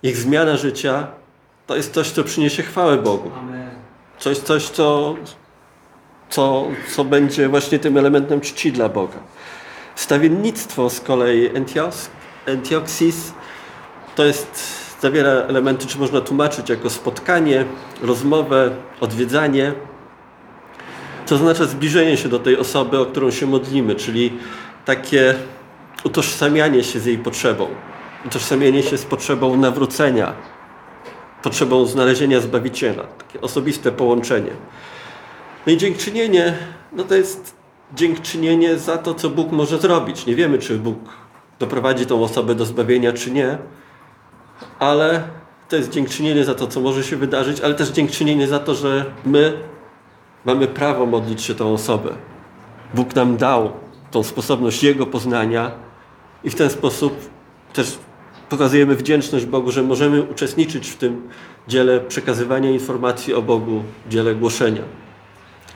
ich 0.02 0.16
zmiana 0.16 0.56
życia 0.56 1.06
to 1.66 1.76
jest 1.76 1.94
coś, 1.94 2.10
co 2.10 2.24
przyniesie 2.24 2.62
chwałę 2.62 2.96
Bogu. 2.96 3.30
Coś, 4.18 4.38
coś 4.38 4.68
co, 4.68 5.14
co, 6.30 6.66
co 6.94 7.04
będzie 7.04 7.48
właśnie 7.48 7.78
tym 7.78 7.96
elementem 7.96 8.40
czci 8.40 8.72
dla 8.72 8.88
Boga. 8.88 9.18
Stawiennictwo 9.94 10.90
z 10.90 11.00
kolei 11.00 11.56
Entios, 11.56 12.10
Entioxis 12.46 13.32
to 14.14 14.24
jest, 14.24 14.80
zawiera 15.00 15.30
elementy, 15.30 15.86
czy 15.86 15.98
można 15.98 16.20
tłumaczyć 16.20 16.68
jako 16.68 16.90
spotkanie, 16.90 17.64
rozmowę, 18.02 18.70
odwiedzanie. 19.00 19.72
To 21.30 21.34
oznacza 21.36 21.64
zbliżenie 21.64 22.16
się 22.16 22.28
do 22.28 22.38
tej 22.38 22.56
osoby, 22.56 22.98
o 22.98 23.06
którą 23.06 23.30
się 23.30 23.46
modlimy, 23.46 23.94
czyli 23.94 24.32
takie 24.84 25.34
utożsamianie 26.04 26.84
się 26.84 27.00
z 27.00 27.06
jej 27.06 27.18
potrzebą. 27.18 27.68
Utożsamianie 28.26 28.82
się 28.82 28.98
z 28.98 29.04
potrzebą 29.04 29.56
nawrócenia, 29.56 30.32
potrzebą 31.42 31.86
znalezienia 31.86 32.40
Zbawiciela. 32.40 33.02
Takie 33.02 33.40
osobiste 33.40 33.92
połączenie. 33.92 34.50
No 35.66 35.72
i 35.72 35.76
dziękczynienie, 35.76 36.54
no 36.92 37.04
to 37.04 37.14
jest 37.14 37.54
dziękczynienie 37.94 38.78
za 38.78 38.98
to, 38.98 39.14
co 39.14 39.30
Bóg 39.30 39.52
może 39.52 39.78
zrobić. 39.78 40.26
Nie 40.26 40.34
wiemy, 40.34 40.58
czy 40.58 40.78
Bóg 40.78 40.98
doprowadzi 41.58 42.06
tą 42.06 42.22
osobę 42.22 42.54
do 42.54 42.64
zbawienia, 42.64 43.12
czy 43.12 43.30
nie, 43.30 43.58
ale 44.78 45.22
to 45.68 45.76
jest 45.76 45.90
dziękczynienie 45.90 46.44
za 46.44 46.54
to, 46.54 46.66
co 46.66 46.80
może 46.80 47.04
się 47.04 47.16
wydarzyć, 47.16 47.60
ale 47.60 47.74
też 47.74 47.88
dziękczynienie 47.88 48.48
za 48.48 48.58
to, 48.58 48.74
że 48.74 49.04
my 49.24 49.70
mamy 50.44 50.66
prawo 50.66 51.06
modlić 51.06 51.42
się 51.42 51.54
tą 51.54 51.72
osobę. 51.72 52.14
Bóg 52.94 53.14
nam 53.14 53.36
dał 53.36 53.72
tą 54.10 54.22
sposobność 54.22 54.82
Jego 54.82 55.06
poznania 55.06 55.70
i 56.44 56.50
w 56.50 56.54
ten 56.54 56.70
sposób 56.70 57.30
też 57.72 57.98
pokazujemy 58.48 58.96
wdzięczność 58.96 59.46
Bogu, 59.46 59.70
że 59.70 59.82
możemy 59.82 60.22
uczestniczyć 60.22 60.88
w 60.88 60.96
tym 60.96 61.28
dziele 61.68 62.00
przekazywania 62.00 62.70
informacji 62.70 63.34
o 63.34 63.42
Bogu, 63.42 63.82
dziele 64.08 64.34
głoszenia. 64.34 64.82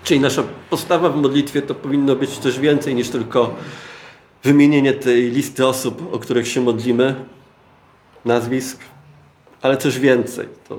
Czyli 0.05 0.21
nasza 0.21 0.43
postawa 0.71 1.09
w 1.09 1.17
modlitwie 1.17 1.63
to 1.63 1.75
powinno 1.75 2.17
być 2.17 2.31
coś 2.31 2.59
więcej 2.59 2.95
niż 2.95 3.09
tylko 3.09 3.55
wymienienie 4.43 4.93
tej 4.93 5.31
listy 5.31 5.67
osób, 5.67 6.15
o 6.15 6.19
których 6.19 6.49
się 6.49 6.61
modlimy, 6.61 7.15
nazwisk, 8.25 8.79
ale 9.63 9.77
coś 9.77 9.99
więcej. 9.99 10.49
To 10.69 10.79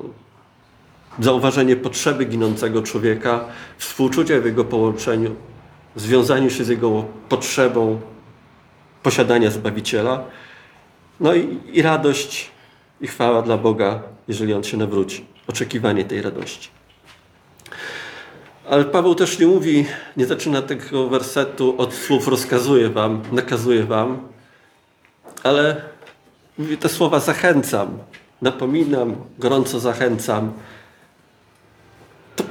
zauważenie 1.20 1.76
potrzeby 1.76 2.26
ginącego 2.26 2.84
człowieka, 2.84 3.46
współczucia 3.78 4.42
w 4.42 4.46
jego 4.46 4.66
połączeniu, 4.66 5.36
związaniu 5.96 6.50
się 6.50 6.64
z 6.64 6.68
jego 6.68 7.06
potrzebą 7.30 8.02
posiadania 9.04 9.52
Zbawiciela, 9.52 10.24
no 11.20 11.36
i, 11.36 11.60
i 11.74 11.82
radość 11.82 12.52
i 13.02 13.08
chwała 13.08 13.42
dla 13.42 13.58
Boga, 13.58 14.00
jeżeli 14.28 14.54
On 14.54 14.64
się 14.64 14.78
nawróci. 14.78 15.26
Oczekiwanie 15.48 16.06
tej 16.06 16.22
radości. 16.22 16.70
Ale 18.70 18.86
Paweł 18.86 19.16
też 19.16 19.40
nie 19.40 19.48
mówi, 19.48 19.86
nie 20.18 20.26
zaczyna 20.26 20.62
tego 20.62 21.10
wersetu 21.10 21.76
od 21.78 21.94
słów 21.94 22.28
rozkazuje 22.28 22.90
wam, 22.90 23.22
nakazuje 23.32 23.84
wam, 23.84 24.28
ale 25.44 25.82
mówi 26.58 26.78
te 26.78 26.90
słowa 26.90 27.20
zachęcam, 27.20 27.98
napominam, 28.42 29.16
gorąco 29.40 29.80
zachęcam. 29.80 30.54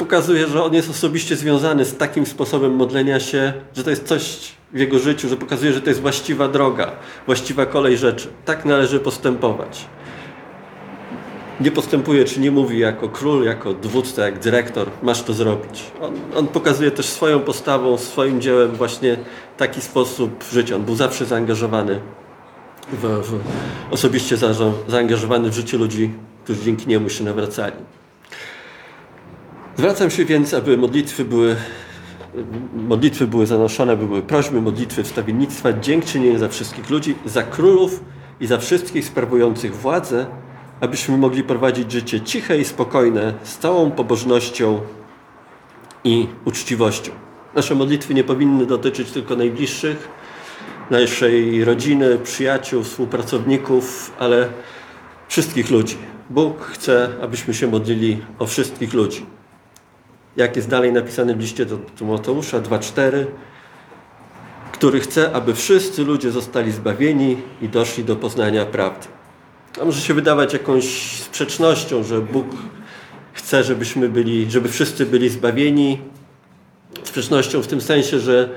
Pokazuje, 0.04 0.46
że 0.46 0.62
on 0.64 0.74
jest 0.74 0.90
osobiście 0.90 1.36
związany 1.36 1.84
z 1.84 1.96
takim 1.96 2.26
sposobem 2.26 2.74
modlenia 2.74 3.20
się, 3.20 3.52
że 3.76 3.84
to 3.84 3.90
jest 3.90 4.04
coś 4.04 4.52
w 4.72 4.78
jego 4.78 4.98
życiu, 4.98 5.28
że 5.28 5.36
pokazuje, 5.36 5.72
że 5.72 5.80
to 5.80 5.90
jest 5.90 6.00
właściwa 6.00 6.48
droga, 6.48 6.92
właściwa 7.26 7.66
kolej 7.66 7.98
rzeczy. 7.98 8.28
Tak 8.44 8.64
należy 8.64 9.00
postępować 9.00 9.86
nie 11.60 11.70
postępuje, 11.70 12.24
czy 12.24 12.40
nie 12.40 12.50
mówi 12.50 12.78
jako 12.78 13.08
król, 13.08 13.44
jako 13.44 13.74
dowódca, 13.74 14.24
jak 14.24 14.38
dyrektor, 14.38 14.90
masz 15.02 15.22
to 15.22 15.32
zrobić. 15.32 15.82
On, 16.00 16.14
on, 16.36 16.46
pokazuje 16.46 16.90
też 16.90 17.06
swoją 17.06 17.40
postawą, 17.40 17.98
swoim 17.98 18.40
dziełem 18.40 18.70
właśnie 18.70 19.16
taki 19.56 19.80
sposób 19.80 20.44
życia. 20.52 20.76
On 20.76 20.82
był 20.82 20.96
zawsze 20.96 21.24
zaangażowany, 21.24 22.00
w, 22.92 23.02
w, 23.02 23.40
osobiście 23.90 24.36
za, 24.36 24.54
zaangażowany 24.88 25.50
w 25.50 25.54
życie 25.54 25.78
ludzi, 25.78 26.10
którzy 26.44 26.62
dzięki 26.62 26.88
niemu 26.88 27.08
się 27.08 27.24
nawracali. 27.24 27.76
Zwracam 29.76 30.10
się 30.10 30.24
więc, 30.24 30.54
aby 30.54 30.76
modlitwy 30.76 31.24
były, 31.24 31.56
modlitwy 32.74 33.26
były 33.26 33.46
zanoszone, 33.46 33.96
by 33.96 34.06
były 34.06 34.22
prośby, 34.22 34.60
modlitwy 34.60 35.04
wstawiennictwa, 35.04 35.72
dziękczynienie 35.72 36.38
za 36.38 36.48
wszystkich 36.48 36.90
ludzi, 36.90 37.14
za 37.26 37.42
królów 37.42 38.04
i 38.40 38.46
za 38.46 38.58
wszystkich 38.58 39.04
sprawujących 39.04 39.76
władzę, 39.76 40.26
abyśmy 40.80 41.16
mogli 41.16 41.42
prowadzić 41.42 41.92
życie 41.92 42.20
ciche 42.20 42.58
i 42.58 42.64
spokojne, 42.64 43.34
z 43.42 43.58
całą 43.58 43.90
pobożnością 43.90 44.80
i 46.04 46.26
uczciwością. 46.44 47.12
Nasze 47.54 47.74
modlitwy 47.74 48.14
nie 48.14 48.24
powinny 48.24 48.66
dotyczyć 48.66 49.10
tylko 49.10 49.36
najbliższych, 49.36 50.08
naszej 50.90 51.64
rodziny, 51.64 52.18
przyjaciół, 52.18 52.82
współpracowników, 52.82 54.12
ale 54.18 54.48
wszystkich 55.28 55.70
ludzi. 55.70 55.96
Bóg 56.30 56.60
chce, 56.60 57.08
abyśmy 57.22 57.54
się 57.54 57.66
modlili 57.66 58.22
o 58.38 58.46
wszystkich 58.46 58.94
ludzi. 58.94 59.33
Jak 60.36 60.56
jest 60.56 60.68
dalej 60.68 60.92
napisane 60.92 61.34
w 61.34 61.40
liście 61.40 61.66
do 61.66 61.76
Tymoteusza 61.76 62.60
2,4, 62.60 63.24
który 64.72 65.00
chce, 65.00 65.32
aby 65.32 65.54
wszyscy 65.54 66.04
ludzie 66.04 66.30
zostali 66.30 66.72
zbawieni 66.72 67.36
i 67.62 67.68
doszli 67.68 68.04
do 68.04 68.16
poznania 68.16 68.66
prawdy. 68.66 69.06
A 69.82 69.84
może 69.84 70.00
się 70.00 70.14
wydawać 70.14 70.52
jakąś 70.52 70.84
sprzecznością, 71.20 72.04
że 72.04 72.20
Bóg 72.20 72.46
chce, 73.32 73.64
żebyśmy 73.64 74.08
byli, 74.08 74.50
żeby 74.50 74.68
wszyscy 74.68 75.06
byli 75.06 75.28
zbawieni. 75.28 76.00
Sprzecznością 77.02 77.62
w 77.62 77.66
tym 77.66 77.80
sensie, 77.80 78.20
że 78.20 78.48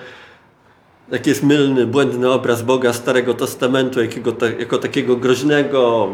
taki 1.12 1.30
jest 1.30 1.44
mylny, 1.44 1.88
błędny 1.88 2.32
obraz 2.32 2.62
Boga 2.62 2.94
Starego 2.94 3.34
Testamentu 3.34 4.02
jakiego, 4.02 4.34
jako 4.60 4.78
takiego 4.78 5.16
groźnego, 5.16 6.10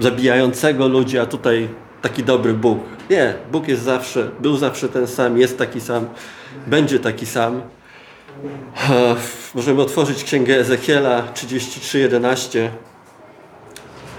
zabijającego 0.00 0.88
ludzi, 0.88 1.18
a 1.18 1.26
tutaj 1.26 1.68
taki 2.02 2.24
dobry 2.24 2.54
Bóg. 2.54 2.78
Nie, 3.10 3.34
Bóg 3.52 3.68
jest 3.68 3.82
zawsze, 3.82 4.30
był 4.40 4.56
zawsze 4.56 4.88
ten 4.88 5.06
sam, 5.06 5.38
jest 5.38 5.58
taki 5.58 5.80
sam, 5.80 6.06
będzie 6.66 6.98
taki 6.98 7.26
sam. 7.26 7.62
Możemy 9.54 9.82
otworzyć 9.82 10.24
księgę 10.24 10.56
Ezechiela 10.56 11.22
33:11 11.34 12.68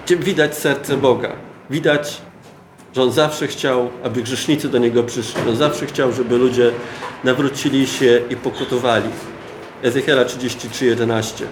gdzie 0.09 0.17
widać 0.17 0.57
serce 0.57 0.97
Boga. 0.97 1.29
Widać, 1.69 2.21
że 2.95 3.03
On 3.03 3.11
zawsze 3.11 3.47
chciał, 3.47 3.89
aby 4.03 4.21
grzesznicy 4.21 4.69
do 4.69 4.77
Niego 4.77 5.03
przyszli. 5.03 5.41
On 5.49 5.55
zawsze 5.55 5.85
chciał, 5.85 6.11
żeby 6.13 6.37
ludzie 6.37 6.71
nawrócili 7.23 7.87
się 7.87 8.21
i 8.29 8.35
pokutowali. 8.35 9.09
Ezechiela 9.83 10.25
33:11. 10.25 11.45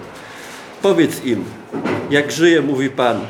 Powiedz 0.82 1.24
im, 1.24 1.44
jak 2.10 2.32
żyje, 2.32 2.62
mówi 2.62 2.90
Pan, 2.90 3.20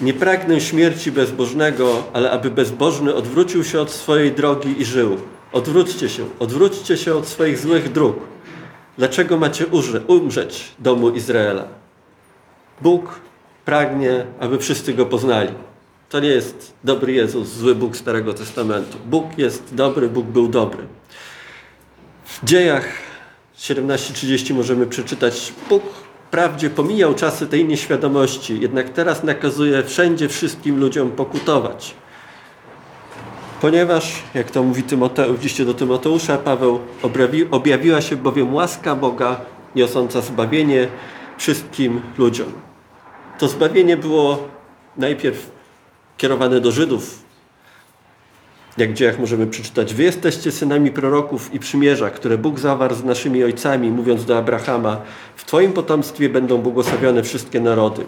nie 0.00 0.14
pragnę 0.14 0.60
śmierci 0.60 1.12
bezbożnego, 1.12 2.02
ale 2.12 2.30
aby 2.30 2.50
bezbożny 2.50 3.14
odwrócił 3.14 3.64
się 3.64 3.80
od 3.80 3.90
swojej 3.90 4.32
drogi 4.32 4.80
i 4.80 4.84
żył. 4.84 5.16
Odwróćcie 5.52 6.08
się, 6.08 6.24
odwróćcie 6.38 6.96
się 6.96 7.14
od 7.14 7.28
swoich 7.28 7.58
złych 7.58 7.92
dróg. 7.92 8.16
Dlaczego 8.98 9.36
macie 9.36 9.66
umrzeć, 10.06 10.64
domu 10.78 11.10
Izraela? 11.10 11.68
Bóg 12.80 13.20
pragnie, 13.64 14.26
aby 14.40 14.58
wszyscy 14.58 14.94
Go 14.94 15.06
poznali. 15.06 15.52
To 16.08 16.20
nie 16.20 16.28
jest 16.28 16.72
dobry 16.84 17.12
Jezus, 17.12 17.48
zły 17.48 17.74
Bóg 17.74 17.96
Starego 17.96 18.34
Testamentu. 18.34 18.98
Bóg 19.06 19.38
jest 19.38 19.74
dobry, 19.74 20.08
Bóg 20.08 20.26
był 20.26 20.48
dobry. 20.48 20.86
W 22.24 22.44
dziejach 22.44 22.84
17:30 23.58 24.54
możemy 24.54 24.86
przeczytać, 24.86 25.52
Bóg 25.68 25.82
wprawdzie 26.28 26.70
pomijał 26.70 27.14
czasy 27.14 27.46
tej 27.46 27.64
nieświadomości, 27.64 28.60
jednak 28.60 28.88
teraz 28.88 29.24
nakazuje 29.24 29.82
wszędzie 29.82 30.28
wszystkim 30.28 30.80
ludziom 30.80 31.10
pokutować. 31.10 31.94
Ponieważ, 33.60 34.22
jak 34.34 34.50
to 34.50 34.62
mówi 34.62 34.82
Tymoteusz, 34.82 35.42
liście 35.42 35.64
do 35.64 35.74
Tymoteusza, 35.74 36.38
Paweł, 36.38 36.80
objawiła 37.50 38.00
się 38.00 38.16
bowiem 38.16 38.54
łaska 38.54 38.96
Boga, 38.96 39.40
niosąca 39.74 40.20
zbawienie 40.20 40.88
wszystkim 41.38 42.00
ludziom. 42.18 42.52
To 43.38 43.48
zbawienie 43.48 43.96
było 43.96 44.48
najpierw 44.96 45.50
kierowane 46.16 46.60
do 46.60 46.72
Żydów. 46.72 47.25
Jak 48.78 48.90
w 48.90 48.94
dziejach 48.94 49.18
możemy 49.18 49.46
przeczytać, 49.46 49.94
wy 49.94 50.02
jesteście 50.02 50.52
synami 50.52 50.90
proroków 50.90 51.54
i 51.54 51.58
przymierza, 51.58 52.10
które 52.10 52.38
Bóg 52.38 52.58
zawarł 52.58 52.94
z 52.94 53.04
naszymi 53.04 53.44
ojcami, 53.44 53.90
mówiąc 53.90 54.24
do 54.24 54.38
Abrahama, 54.38 55.00
w 55.36 55.44
Twoim 55.44 55.72
potomstwie 55.72 56.28
będą 56.28 56.58
błogosławione 56.58 57.22
wszystkie 57.22 57.60
narody. 57.60 58.06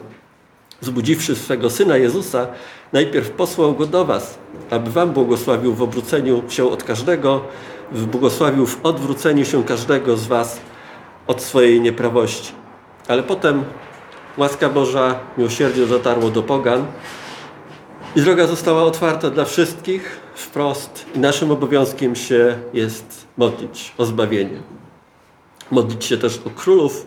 Zbudziwszy 0.80 1.36
swego 1.36 1.70
Syna 1.70 1.96
Jezusa, 1.96 2.46
najpierw 2.92 3.30
posłał 3.30 3.74
Go 3.74 3.86
do 3.86 4.04
Was, 4.04 4.38
aby 4.70 4.90
Wam 4.90 5.10
błogosławił 5.10 5.74
w 5.74 5.82
obróceniu 5.82 6.42
się 6.48 6.70
od 6.70 6.84
każdego, 6.84 7.40
błogosławił 7.92 8.66
w 8.66 8.80
odwróceniu 8.82 9.44
się 9.44 9.64
każdego 9.64 10.16
z 10.16 10.26
Was 10.26 10.60
od 11.26 11.42
swojej 11.42 11.80
nieprawości. 11.80 12.52
Ale 13.08 13.22
potem 13.22 13.64
łaska 14.36 14.68
Boża, 14.68 15.14
miłosierdzie 15.38 15.86
dotarło 15.86 16.30
do 16.30 16.42
pogan 16.42 16.86
i 18.16 18.20
droga 18.20 18.46
została 18.46 18.82
otwarta 18.82 19.30
dla 19.30 19.44
wszystkich 19.44 20.27
wprost 20.40 21.06
i 21.14 21.18
naszym 21.18 21.50
obowiązkiem 21.50 22.16
się 22.16 22.58
jest 22.72 23.26
modlić 23.36 23.94
o 23.98 24.04
zbawienie. 24.04 24.62
Modlić 25.70 26.04
się 26.04 26.18
też 26.18 26.40
o 26.46 26.50
królów 26.50 27.06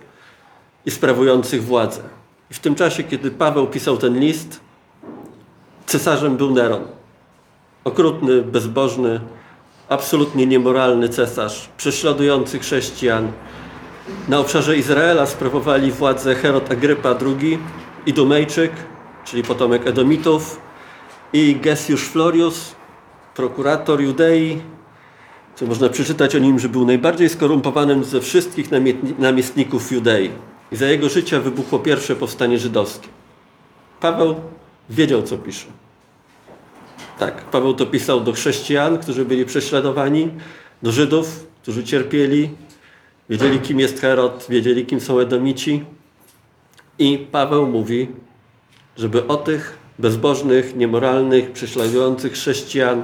i 0.85 0.91
sprawujących 0.91 1.63
władzę. 1.63 2.01
I 2.51 2.53
w 2.53 2.59
tym 2.59 2.75
czasie, 2.75 3.03
kiedy 3.03 3.31
Paweł 3.31 3.67
pisał 3.67 3.97
ten 3.97 4.19
list, 4.19 4.59
cesarzem 5.85 6.37
był 6.37 6.51
Neron. 6.51 6.83
Okrutny, 7.83 8.41
bezbożny, 8.41 9.19
absolutnie 9.89 10.45
niemoralny 10.45 11.09
cesarz, 11.09 11.69
prześladujący 11.77 12.59
chrześcijan, 12.59 13.31
na 14.27 14.39
obszarze 14.39 14.77
Izraela 14.77 15.25
sprawowali 15.25 15.91
władzę 15.91 16.35
Herod 16.35 16.71
Agrypa 16.71 17.09
II, 17.09 17.59
Idumejczyk, 18.05 18.71
czyli 19.25 19.43
potomek 19.43 19.87
Edomitów 19.87 20.61
i 21.33 21.55
Gesiusz 21.55 22.07
Florius, 22.07 22.75
prokurator 23.35 24.01
Judei. 24.01 24.61
Co 25.55 25.65
można 25.65 25.89
przeczytać 25.89 26.35
o 26.35 26.39
nim, 26.39 26.59
że 26.59 26.69
był 26.69 26.85
najbardziej 26.85 27.29
skorumpowanym 27.29 28.03
ze 28.03 28.21
wszystkich 28.21 28.69
namiestników 29.19 29.91
Judei. 29.91 30.29
I 30.71 30.75
za 30.75 30.85
jego 30.85 31.09
życia 31.09 31.39
wybuchło 31.39 31.79
pierwsze 31.79 32.15
powstanie 32.15 32.59
żydowskie. 32.59 33.07
Paweł 33.99 34.35
wiedział, 34.89 35.23
co 35.23 35.37
pisze. 35.37 35.67
Tak, 37.19 37.41
Paweł 37.41 37.73
to 37.73 37.85
pisał 37.85 38.21
do 38.21 38.31
chrześcijan, 38.33 38.97
którzy 38.97 39.25
byli 39.25 39.45
prześladowani, 39.45 40.29
do 40.83 40.91
Żydów, 40.91 41.47
którzy 41.61 41.83
cierpieli, 41.83 42.49
Wiedzieli, 43.31 43.59
kim 43.59 43.79
jest 43.79 44.01
Herod, 44.01 44.45
wiedzieli, 44.49 44.85
kim 44.85 44.99
są 44.99 45.19
Edomici. 45.19 45.85
I 46.99 47.27
Paweł 47.31 47.67
mówi, 47.67 48.07
żeby 48.97 49.27
o 49.27 49.37
tych 49.37 49.77
bezbożnych, 49.99 50.75
niemoralnych, 50.75 51.51
prześladujących 51.51 52.33
chrześcijan, 52.33 53.03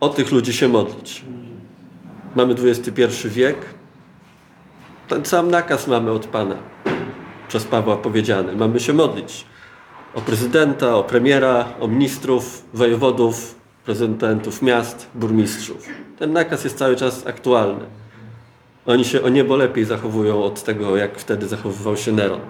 o 0.00 0.08
tych 0.08 0.32
ludzi 0.32 0.52
się 0.52 0.68
modlić. 0.68 1.24
Mamy 2.36 2.54
XXI 2.54 3.28
wiek. 3.28 3.56
Ten 5.08 5.24
sam 5.24 5.50
nakaz 5.50 5.86
mamy 5.86 6.10
od 6.10 6.26
Pana, 6.26 6.56
przez 7.48 7.64
Pawła 7.64 7.96
powiedziany. 7.96 8.56
Mamy 8.56 8.80
się 8.80 8.92
modlić 8.92 9.44
o 10.14 10.20
prezydenta, 10.20 10.96
o 10.96 11.04
premiera, 11.04 11.68
o 11.80 11.88
ministrów, 11.88 12.64
wojewodów, 12.74 13.54
prezydentów 13.84 14.62
miast, 14.62 15.06
burmistrzów. 15.14 15.86
Ten 16.18 16.32
nakaz 16.32 16.64
jest 16.64 16.78
cały 16.78 16.96
czas 16.96 17.26
aktualny. 17.26 17.84
Oni 18.86 19.04
się 19.04 19.22
o 19.22 19.28
niebo 19.28 19.56
lepiej 19.56 19.84
zachowują 19.84 20.44
od 20.44 20.62
tego, 20.62 20.96
jak 20.96 21.18
wtedy 21.18 21.48
zachowywał 21.48 21.96
się 21.96 22.12
Neron. 22.12 22.40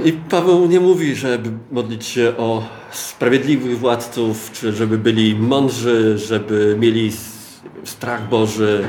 I 0.00 0.12
Paweł 0.12 0.66
nie 0.66 0.80
mówi, 0.80 1.14
żeby 1.14 1.50
modlić 1.70 2.06
się 2.06 2.32
o 2.38 2.62
sprawiedliwych 2.90 3.78
władców, 3.78 4.50
czy 4.52 4.72
żeby 4.72 4.98
byli 4.98 5.34
mądrzy, 5.34 6.18
żeby 6.18 6.76
mieli 6.78 7.12
strach 7.84 8.28
Boży, 8.28 8.84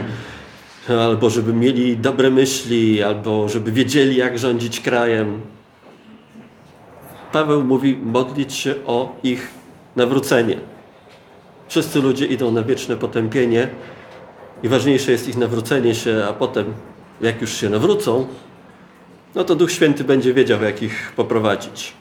albo 0.89 1.29
żeby 1.29 1.53
mieli 1.53 1.97
dobre 1.97 2.31
myśli, 2.31 3.03
albo 3.03 3.49
żeby 3.49 3.71
wiedzieli, 3.71 4.15
jak 4.15 4.39
rządzić 4.39 4.79
krajem. 4.79 5.41
Paweł 7.31 7.63
mówi 7.63 7.97
modlić 8.03 8.53
się 8.53 8.75
o 8.85 9.15
ich 9.23 9.47
nawrócenie. 9.95 10.57
Wszyscy 11.67 12.01
ludzie 12.01 12.25
idą 12.25 12.51
na 12.51 12.63
wieczne 12.63 12.95
potępienie 12.95 13.67
i 14.63 14.67
ważniejsze 14.67 15.11
jest 15.11 15.27
ich 15.27 15.37
nawrócenie 15.37 15.95
się, 15.95 16.25
a 16.29 16.33
potem, 16.33 16.65
jak 17.21 17.41
już 17.41 17.53
się 17.53 17.69
nawrócą, 17.69 18.27
no 19.35 19.43
to 19.43 19.55
Duch 19.55 19.71
Święty 19.71 20.03
będzie 20.03 20.33
wiedział, 20.33 20.63
jak 20.63 20.83
ich 20.83 21.13
poprowadzić. 21.15 21.93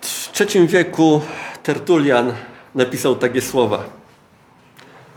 W 0.00 0.40
III 0.40 0.66
wieku 0.68 1.20
Tertulian 1.62 2.32
napisał 2.74 3.16
takie 3.16 3.40
słowa. 3.40 3.84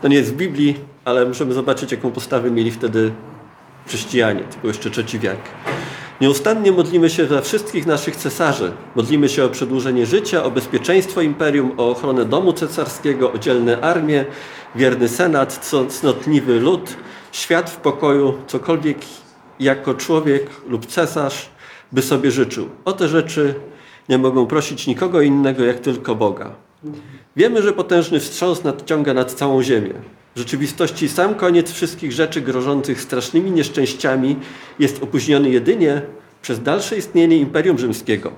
To 0.02 0.08
nie 0.08 0.16
jest 0.16 0.32
w 0.32 0.36
Biblii, 0.36 0.76
ale 1.04 1.26
możemy 1.26 1.54
zobaczyć, 1.54 1.92
jaką 1.92 2.10
postawę 2.10 2.50
mieli 2.50 2.70
wtedy 2.70 3.12
chrześcijanie. 3.86 4.42
Był 4.62 4.68
jeszcze 4.68 4.90
trzeci 4.90 5.18
wiek. 5.18 5.38
Nieustannie 6.20 6.72
modlimy 6.72 7.10
się 7.10 7.26
za 7.26 7.40
wszystkich 7.40 7.86
naszych 7.86 8.16
cesarzy. 8.16 8.72
Modlimy 8.96 9.28
się 9.28 9.44
o 9.44 9.48
przedłużenie 9.48 10.06
życia, 10.06 10.44
o 10.44 10.50
bezpieczeństwo 10.50 11.22
imperium, 11.22 11.72
o 11.76 11.90
ochronę 11.90 12.24
domu 12.24 12.52
cesarskiego, 12.52 13.32
o 13.32 13.38
dzielne 13.38 13.80
armię, 13.80 14.24
wierny 14.74 15.08
senat, 15.08 15.70
cnotliwy 15.88 16.60
lud, 16.60 16.96
świat 17.38 17.70
w 17.70 17.76
pokoju, 17.76 18.34
cokolwiek 18.46 18.98
jako 19.60 19.94
człowiek 19.94 20.50
lub 20.68 20.86
cesarz 20.86 21.48
by 21.92 22.02
sobie 22.02 22.30
życzył. 22.30 22.68
O 22.84 22.92
te 22.92 23.08
rzeczy 23.08 23.54
nie 24.08 24.18
mogą 24.18 24.46
prosić 24.46 24.86
nikogo 24.86 25.20
innego, 25.20 25.64
jak 25.64 25.78
tylko 25.78 26.14
Boga. 26.14 26.54
Wiemy, 27.36 27.62
że 27.62 27.72
potężny 27.72 28.20
wstrząs 28.20 28.64
nadciąga 28.64 29.14
nad 29.14 29.32
całą 29.32 29.62
ziemię. 29.62 29.94
W 30.34 30.38
rzeczywistości 30.38 31.08
sam 31.08 31.34
koniec 31.34 31.72
wszystkich 31.72 32.12
rzeczy 32.12 32.40
grożących 32.40 33.02
strasznymi 33.02 33.50
nieszczęściami 33.50 34.36
jest 34.78 35.02
opóźniony 35.02 35.50
jedynie 35.50 36.02
przez 36.42 36.62
dalsze 36.62 36.96
istnienie 36.96 37.36
Imperium 37.36 37.78
Rzymskiego. 37.78 38.32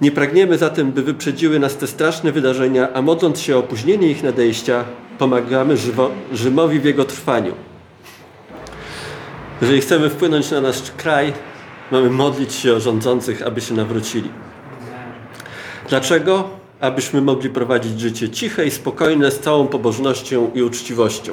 Nie 0.00 0.10
pragniemy 0.10 0.58
zatem, 0.58 0.92
by 0.92 1.02
wyprzedziły 1.02 1.58
nas 1.58 1.76
te 1.76 1.86
straszne 1.86 2.32
wydarzenia, 2.32 2.92
a 2.92 3.02
modląc 3.02 3.40
się 3.40 3.56
o 3.56 3.58
opóźnienie 3.58 4.10
ich 4.10 4.22
nadejścia, 4.22 4.84
pomagamy 5.18 5.74
Rzymowi 6.32 6.80
w 6.80 6.84
jego 6.84 7.04
trwaniu. 7.04 7.67
Jeżeli 9.60 9.80
chcemy 9.80 10.10
wpłynąć 10.10 10.50
na 10.50 10.60
nasz 10.60 10.82
kraj, 10.96 11.32
mamy 11.92 12.10
modlić 12.10 12.54
się 12.54 12.74
o 12.74 12.80
rządzących, 12.80 13.42
aby 13.42 13.60
się 13.60 13.74
nawrócili. 13.74 14.30
Dlaczego? 15.88 16.50
Abyśmy 16.80 17.20
mogli 17.20 17.50
prowadzić 17.50 18.00
życie 18.00 18.30
ciche 18.30 18.66
i 18.66 18.70
spokojne 18.70 19.30
z 19.30 19.40
całą 19.40 19.66
pobożnością 19.66 20.50
i 20.54 20.62
uczciwością. 20.62 21.32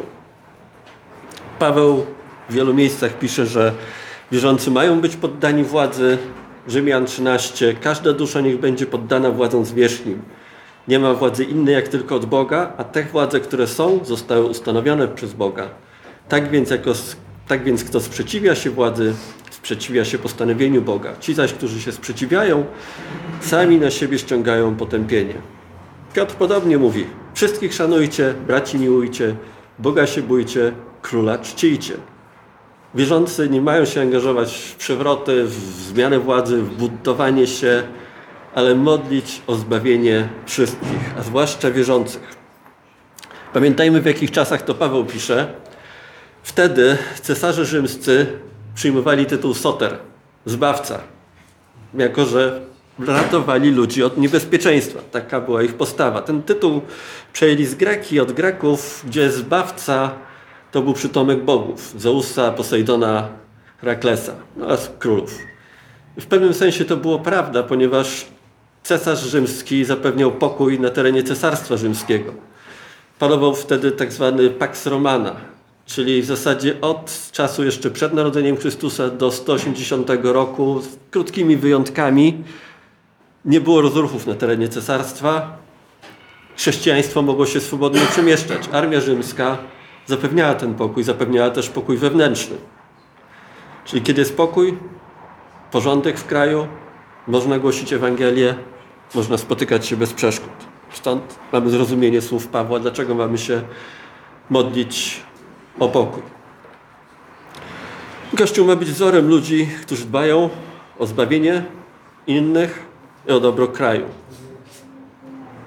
Paweł 1.59 2.05
w 2.49 2.53
wielu 2.53 2.73
miejscach 2.73 3.19
pisze, 3.19 3.45
że 3.45 3.73
wierzący 4.31 4.71
mają 4.71 5.01
być 5.01 5.15
poddani 5.15 5.63
władzy. 5.63 6.17
Rzymian 6.67 7.05
13. 7.05 7.75
Każda 7.81 8.13
dusza 8.13 8.41
niech 8.41 8.59
będzie 8.59 8.85
poddana 8.85 9.31
władzom 9.31 9.65
zwierzchnim. 9.65 10.21
Nie 10.87 10.99
ma 10.99 11.13
władzy 11.13 11.43
innej 11.43 11.73
jak 11.75 11.87
tylko 11.87 12.15
od 12.15 12.25
Boga, 12.25 12.73
a 12.77 12.83
te 12.83 13.03
władze, 13.03 13.39
które 13.39 13.67
są, 13.67 13.99
zostały 14.03 14.45
ustanowione 14.45 15.07
przez 15.07 15.33
Boga. 15.33 15.69
Tak 16.29 16.51
więc, 16.51 16.69
jako, 16.69 16.91
tak 17.47 17.63
więc 17.63 17.83
kto 17.83 18.01
sprzeciwia 18.01 18.55
się 18.55 18.69
władzy, 18.69 19.13
sprzeciwia 19.51 20.05
się 20.05 20.17
postanowieniu 20.17 20.81
Boga. 20.81 21.15
Ci 21.19 21.33
zaś, 21.33 21.53
którzy 21.53 21.81
się 21.81 21.91
sprzeciwiają, 21.91 22.65
sami 23.41 23.77
na 23.77 23.91
siebie 23.91 24.19
ściągają 24.19 24.75
potępienie. 24.75 25.33
Piotr 26.13 26.35
podobnie 26.35 26.77
mówi: 26.77 27.05
Wszystkich 27.33 27.73
szanujcie, 27.73 28.33
braci 28.47 28.77
miłujcie, 28.77 29.35
Boga 29.79 30.07
się 30.07 30.21
bójcie, 30.21 30.71
króla 31.01 31.37
czcijcie. 31.37 31.93
Wierzący 32.95 33.49
nie 33.49 33.61
mają 33.61 33.85
się 33.85 34.01
angażować 34.01 34.53
w 34.53 34.75
przewroty, 34.75 35.45
w 35.45 35.53
zmianę 35.53 36.19
władzy, 36.19 36.57
w 36.57 36.75
budowanie 36.75 37.47
się, 37.47 37.83
ale 38.55 38.75
modlić 38.75 39.41
o 39.47 39.55
zbawienie 39.55 40.29
wszystkich, 40.45 41.13
a 41.19 41.21
zwłaszcza 41.21 41.71
wierzących. 41.71 42.35
Pamiętajmy, 43.53 44.01
w 44.01 44.05
jakich 44.05 44.31
czasach 44.31 44.61
to 44.61 44.73
Paweł 44.73 45.05
pisze. 45.05 45.64
Wtedy 46.45 46.97
cesarze 47.21 47.65
rzymscy 47.65 48.27
przyjmowali 48.75 49.25
tytuł 49.25 49.53
Soter, 49.53 49.97
zbawca, 50.45 50.99
jako 51.93 52.25
że 52.25 52.61
ratowali 52.99 53.71
ludzi 53.71 54.03
od 54.03 54.17
niebezpieczeństwa. 54.17 54.99
Taka 55.11 55.41
była 55.41 55.63
ich 55.63 55.73
postawa. 55.73 56.21
Ten 56.21 56.43
tytuł 56.43 56.81
przejęli 57.33 57.65
z 57.65 57.75
Greki, 57.75 58.19
od 58.19 58.31
Greków, 58.31 59.03
gdzie 59.07 59.31
zbawca 59.31 60.11
to 60.71 60.81
był 60.81 60.93
przytomek 60.93 61.43
bogów, 61.43 61.93
Zeusa, 61.97 62.51
Posejdona, 62.51 63.29
Heraklesa 63.81 64.33
oraz 64.61 64.91
królów. 64.99 65.37
W 66.19 66.25
pewnym 66.25 66.53
sensie 66.53 66.85
to 66.85 66.97
było 66.97 67.19
prawda, 67.19 67.63
ponieważ 67.63 68.25
cesarz 68.83 69.23
rzymski 69.23 69.85
zapewniał 69.85 70.31
pokój 70.31 70.79
na 70.79 70.89
terenie 70.89 71.23
cesarstwa 71.23 71.77
rzymskiego. 71.77 72.33
Panował 73.19 73.55
wtedy 73.55 73.91
tak 73.91 74.13
zwany 74.13 74.49
Pax 74.49 74.85
Romana, 74.85 75.54
czyli 75.85 76.21
w 76.21 76.25
zasadzie 76.25 76.81
od 76.81 77.31
czasu 77.31 77.63
jeszcze 77.63 77.91
przed 77.91 78.13
narodzeniem 78.13 78.57
Chrystusa 78.57 79.09
do 79.09 79.31
180 79.31 80.09
roku, 80.23 80.81
z 80.81 81.11
krótkimi 81.11 81.57
wyjątkami, 81.57 82.43
nie 83.45 83.61
było 83.61 83.81
rozruchów 83.81 84.27
na 84.27 84.35
terenie 84.35 84.67
cesarstwa. 84.67 85.57
Chrześcijaństwo 86.57 87.21
mogło 87.21 87.45
się 87.45 87.61
swobodnie 87.61 88.01
przemieszczać. 88.01 88.69
Armia 88.71 89.01
rzymska 89.01 89.57
zapewniała 90.05 90.53
ten 90.53 90.75
pokój, 90.75 91.03
zapewniała 91.03 91.49
też 91.49 91.69
pokój 91.69 91.97
wewnętrzny. 91.97 92.57
Czyli 93.85 94.01
kiedy 94.01 94.21
jest 94.21 94.37
pokój, 94.37 94.77
porządek 95.71 96.19
w 96.19 96.25
kraju, 96.25 96.67
można 97.27 97.59
głosić 97.59 97.93
Ewangelię, 97.93 98.55
można 99.15 99.37
spotykać 99.37 99.87
się 99.87 99.97
bez 99.97 100.13
przeszkód. 100.13 100.53
Stąd 100.91 101.39
mamy 101.51 101.69
zrozumienie 101.69 102.21
słów 102.21 102.47
Pawła, 102.47 102.79
dlaczego 102.79 103.15
mamy 103.15 103.37
się 103.37 103.61
modlić 104.49 105.21
o 105.79 105.89
pokój. 105.89 106.23
Kościół 108.37 108.67
ma 108.67 108.75
być 108.75 108.91
wzorem 108.91 109.27
ludzi, 109.27 109.69
którzy 109.81 110.05
dbają 110.05 110.49
o 110.99 111.05
zbawienie 111.05 111.63
innych 112.27 112.85
i 113.27 113.31
o 113.31 113.39
dobro 113.39 113.67
kraju. 113.67 114.05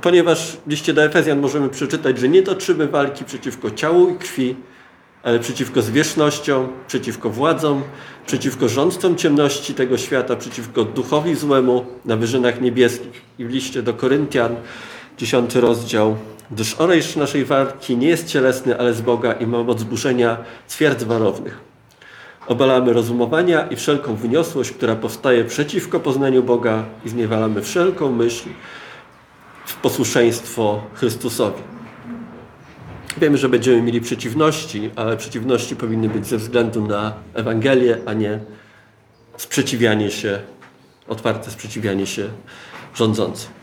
Ponieważ 0.01 0.57
w 0.67 0.71
liście 0.71 0.93
do 0.93 1.05
Efezjan 1.05 1.41
możemy 1.41 1.69
przeczytać, 1.69 2.19
że 2.19 2.29
nie 2.29 2.43
toczymy 2.43 2.89
walki 2.89 3.25
przeciwko 3.25 3.71
ciału 3.71 4.11
i 4.11 4.15
krwi, 4.15 4.57
ale 5.23 5.39
przeciwko 5.39 5.83
zwierzchnościom, 5.83 6.69
przeciwko 6.87 7.31
władzom, 7.31 7.83
przeciwko 8.27 8.69
rządcom 8.69 9.17
ciemności 9.17 9.75
tego 9.75 9.99
świata, 9.99 10.37
przeciwko 10.37 10.85
duchowi 10.85 11.35
złemu 11.35 11.87
na 12.05 12.17
wyżynach 12.17 12.61
niebieskich. 12.61 13.23
I 13.39 13.45
w 13.45 13.51
liście 13.51 13.83
do 13.83 13.95
Koryntian, 13.95 14.57
dziesiąty 15.19 15.61
rozdział, 15.61 16.17
gdyż 16.51 16.75
oręż 16.81 17.17
naszej 17.17 17.45
walki 17.45 17.97
nie 17.97 18.09
jest 18.09 18.27
cielesny, 18.27 18.79
ale 18.79 18.95
z 18.95 19.01
Boga 19.01 19.33
i 19.33 19.47
ma 19.47 19.63
moc 19.63 19.81
zburzenia 19.81 20.37
twierdz 20.69 21.05
warownych. 21.05 21.61
Obalamy 22.47 22.93
rozumowania 22.93 23.67
i 23.67 23.77
wszelką 23.77 24.15
wyniosłość, 24.15 24.71
która 24.71 24.97
powstaje 24.97 25.45
przeciwko 25.45 26.01
poznaniu 26.01 26.43
Boga 26.43 26.85
i 27.05 27.09
zniewalamy 27.09 27.63
wszelką 27.63 28.13
myśl 28.13 28.49
w 29.67 29.75
posłuszeństwo 29.77 30.83
Chrystusowi. 30.95 31.63
Wiemy, 33.19 33.39
że 33.39 33.49
będziemy 33.49 33.83
mieli 33.83 34.01
przeciwności, 34.01 34.91
ale 34.97 35.17
przeciwności 35.17 35.77
powinny 35.77 36.09
być 36.09 36.27
ze 36.27 36.37
względu 36.37 36.87
na 36.87 37.13
Ewangelię, 37.35 37.99
a 38.07 38.13
nie 38.13 38.41
sprzeciwianie 39.37 40.11
się, 40.11 40.39
otwarte 41.09 41.51
sprzeciwianie 41.51 42.07
się 42.07 42.29
rządzącym. 42.95 43.58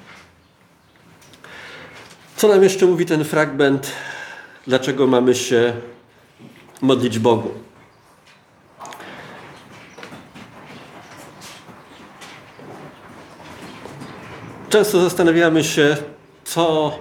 Co 2.37 2.47
nam 2.47 2.63
jeszcze 2.63 2.85
mówi 2.85 3.05
ten 3.05 3.23
fragment? 3.23 3.91
Dlaczego 4.67 5.07
mamy 5.07 5.35
się 5.35 5.73
modlić 6.81 7.19
Bogu? 7.19 7.51
Często 14.69 15.01
zastanawiamy 15.01 15.63
się, 15.63 15.97
co 16.43 16.93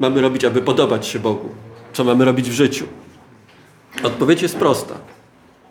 mamy 0.00 0.20
robić, 0.20 0.44
aby 0.44 0.62
podobać 0.62 1.06
się 1.06 1.18
Bogu, 1.18 1.48
co 1.92 2.04
mamy 2.04 2.24
robić 2.24 2.50
w 2.50 2.52
życiu. 2.52 2.86
Odpowiedź 4.02 4.42
jest 4.42 4.56
prosta. 4.56 4.94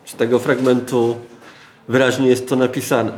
Z 0.06 0.16
tego 0.16 0.40
fragmentu 0.40 1.18
wyraźnie 1.88 2.28
jest 2.28 2.50
to 2.50 2.56
napisane. 2.56 3.12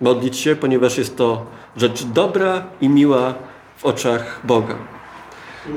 Modlić 0.00 0.36
się, 0.36 0.56
ponieważ 0.56 0.98
jest 0.98 1.16
to 1.16 1.46
rzecz 1.76 2.04
dobra 2.04 2.66
i 2.80 2.88
miła 2.88 3.34
w 3.76 3.84
oczach 3.84 4.40
Boga. 4.44 4.99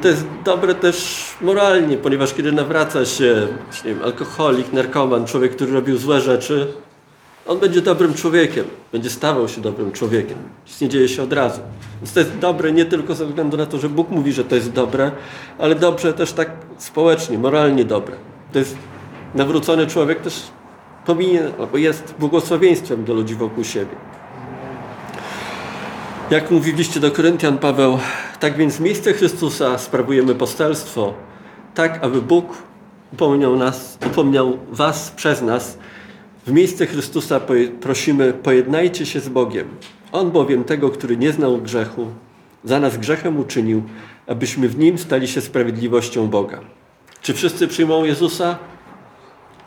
To 0.02 0.08
jest 0.08 0.26
dobre 0.46 0.76
też 0.76 1.26
moralnie, 1.42 1.98
ponieważ 1.98 2.34
kiedy 2.34 2.52
nawraca 2.52 3.06
się 3.06 3.48
nie 3.86 3.94
wiem, 3.94 4.04
alkoholik, 4.04 4.74
narkoman, 4.74 5.26
człowiek, 5.26 5.56
który 5.56 5.72
robił 5.74 5.98
złe 5.98 6.22
rzeczy, 6.22 6.74
On 7.48 7.60
będzie 7.60 7.82
dobrym 7.82 8.14
człowiekiem, 8.14 8.66
będzie 8.92 9.10
stawał 9.10 9.48
się 9.48 9.62
dobrym 9.62 9.92
człowiekiem. 9.92 10.38
Nic 10.68 10.82
nie 10.82 10.90
dzieje 10.90 11.10
się 11.10 11.24
od 11.24 11.34
razu. 11.34 11.62
Więc 12.02 12.14
to 12.14 12.20
jest 12.20 12.38
dobre 12.38 12.72
nie 12.72 12.86
tylko 12.86 13.16
ze 13.16 13.26
względu 13.26 13.58
na 13.58 13.66
to, 13.66 13.78
że 13.78 13.90
Bóg 13.90 14.10
mówi, 14.10 14.34
że 14.34 14.44
to 14.44 14.56
jest 14.56 14.72
dobre, 14.72 15.12
ale 15.60 15.76
dobrze 15.76 16.14
też 16.14 16.34
tak 16.34 16.52
społecznie, 16.78 17.38
moralnie 17.38 17.86
dobre. 17.86 18.16
To 18.54 18.60
jest 18.60 18.78
nawrócony 19.36 19.88
człowiek 19.88 20.22
też 20.22 20.42
powinien, 21.06 21.52
albo 21.60 21.78
jest 21.78 22.16
błogosławieństwem 22.20 23.04
dla 23.04 23.16
ludzi 23.16 23.36
wokół 23.36 23.64
siebie. 23.64 23.96
Jak 26.32 26.52
mówi 26.52 26.72
w 26.74 26.78
liście 26.78 27.00
do 27.00 27.12
Koryntian 27.12 27.58
Paweł, 27.58 28.00
tak 28.40 28.58
więc 28.58 28.78
w 28.78 28.80
miejsce 28.80 29.14
Chrystusa 29.14 29.78
sprawujemy 29.78 30.36
poselstwo, 30.36 31.14
tak 31.74 32.04
aby 32.04 32.22
Bóg 32.22 32.58
upomniał, 33.14 33.56
nas, 33.56 33.98
upomniał 34.06 34.58
was 34.72 35.12
przez 35.12 35.42
nas. 35.42 35.78
W 36.48 36.52
miejsce 36.52 36.86
Chrystusa 36.86 37.42
prosimy, 37.82 38.34
pojednajcie 38.34 39.06
się 39.06 39.20
z 39.20 39.30
Bogiem. 39.30 39.68
On 40.12 40.32
bowiem 40.32 40.64
tego, 40.64 40.90
który 40.90 41.18
nie 41.18 41.32
znał 41.32 41.58
grzechu, 41.58 42.08
za 42.64 42.80
nas 42.80 42.98
grzechem 42.98 43.40
uczynił, 43.40 43.84
abyśmy 44.28 44.70
w 44.70 44.78
Nim 44.80 44.98
stali 44.98 45.28
się 45.28 45.42
sprawiedliwością 45.42 46.28
Boga. 46.28 46.60
Czy 47.22 47.34
wszyscy 47.34 47.68
przyjmą 47.68 48.04
Jezusa? 48.04 48.58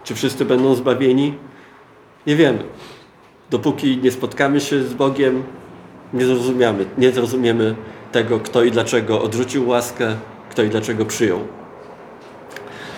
Czy 0.04 0.14
wszyscy 0.14 0.44
będą 0.44 0.74
zbawieni? 0.74 1.34
Nie 2.26 2.36
wiemy. 2.36 2.64
Dopóki 3.50 3.98
nie 3.98 4.10
spotkamy 4.10 4.60
się 4.60 4.82
z 4.82 4.94
Bogiem, 4.94 5.42
nie 6.12 6.24
zrozumiemy, 6.24 6.84
nie 6.98 7.12
zrozumiemy 7.12 7.74
tego, 8.12 8.40
kto 8.40 8.64
i 8.64 8.70
dlaczego 8.70 9.22
odrzucił 9.22 9.68
łaskę, 9.68 10.16
kto 10.50 10.62
i 10.62 10.68
dlaczego 10.68 11.04
przyjął. 11.04 11.40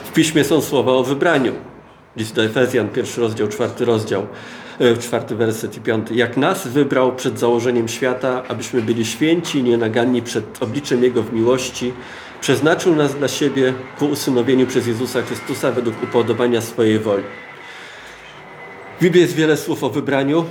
W 0.05 0.12
piśmie 0.12 0.44
są 0.44 0.61
słowa 0.61 0.92
o 0.92 1.03
wybraniu. 1.03 1.53
List 2.16 2.35
do 2.35 2.44
Efezjan, 2.44 2.88
pierwszy 2.88 3.21
rozdział, 3.21 3.49
czwarty 3.49 3.85
rozdział, 3.85 4.27
e, 4.79 4.97
czwarty 4.97 5.37
werset 5.37 5.77
i 5.77 5.81
piąty. 5.81 6.14
Jak 6.14 6.37
nas 6.37 6.68
wybrał 6.68 7.16
przed 7.16 7.38
założeniem 7.38 7.88
świata, 7.88 8.42
abyśmy 8.49 8.83
byli 8.83 9.05
święci 9.05 9.59
i 9.59 9.62
nienaganni 9.62 10.23
przed 10.23 10.62
obliczem 10.62 11.03
Jego 11.03 11.23
w 11.23 11.33
miłości, 11.33 11.92
przeznaczył 12.40 12.97
nas 12.97 13.14
dla 13.14 13.29
siebie 13.29 13.75
ku 13.99 14.07
usynowieniu 14.07 14.66
przez 14.66 14.87
Jezusa 14.87 15.23
Chrystusa 15.23 15.73
według 15.73 16.03
upodobania 16.03 16.61
swojej 16.61 16.99
woli. 16.99 17.25
W 18.99 19.03
Biblii 19.03 19.23
jest 19.23 19.35
wiele 19.35 19.57
słów 19.57 19.85
o 19.85 19.90
wybraniu, 19.90 20.44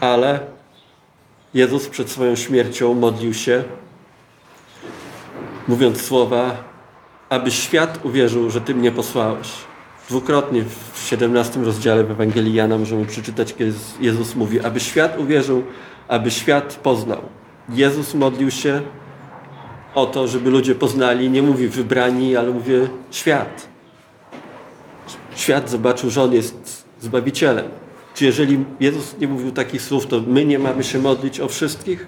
ale 0.00 0.55
Jezus 1.56 1.88
przed 1.88 2.10
swoją 2.10 2.36
śmiercią 2.36 2.94
modlił 2.94 3.34
się, 3.34 3.64
mówiąc 5.68 6.02
słowa, 6.02 6.64
aby 7.28 7.50
świat 7.50 8.04
uwierzył, 8.04 8.50
że 8.50 8.60
Ty 8.60 8.74
mnie 8.74 8.92
posłałeś. 8.92 9.48
Dwukrotnie 10.08 10.64
w 10.92 10.98
17 11.08 11.60
rozdziale 11.60 12.04
w 12.04 12.10
Ewangelii 12.10 12.54
Jana 12.54 12.78
możemy 12.78 13.06
przeczytać, 13.06 13.54
kiedy 13.54 13.72
Jezus 14.00 14.34
mówi, 14.34 14.60
aby 14.60 14.80
świat 14.80 15.18
uwierzył, 15.18 15.62
aby 16.08 16.30
świat 16.30 16.80
poznał. 16.82 17.22
Jezus 17.68 18.14
modlił 18.14 18.50
się 18.50 18.82
o 19.94 20.06
to, 20.06 20.28
żeby 20.28 20.50
ludzie 20.50 20.74
poznali, 20.74 21.30
nie 21.30 21.42
mówi 21.42 21.68
wybrani, 21.68 22.36
ale 22.36 22.50
mówi 22.50 22.72
świat. 23.10 23.68
Świat 25.36 25.70
zobaczył, 25.70 26.10
że 26.10 26.22
On 26.22 26.32
jest 26.32 26.86
Zbawicielem. 27.00 27.85
Czy 28.16 28.24
jeżeli 28.24 28.64
Jezus 28.80 29.18
nie 29.18 29.28
mówił 29.28 29.52
takich 29.52 29.82
słów, 29.82 30.06
to 30.06 30.20
my 30.20 30.44
nie 30.44 30.58
mamy 30.58 30.84
się 30.84 30.98
modlić 30.98 31.40
o 31.40 31.48
wszystkich? 31.48 32.06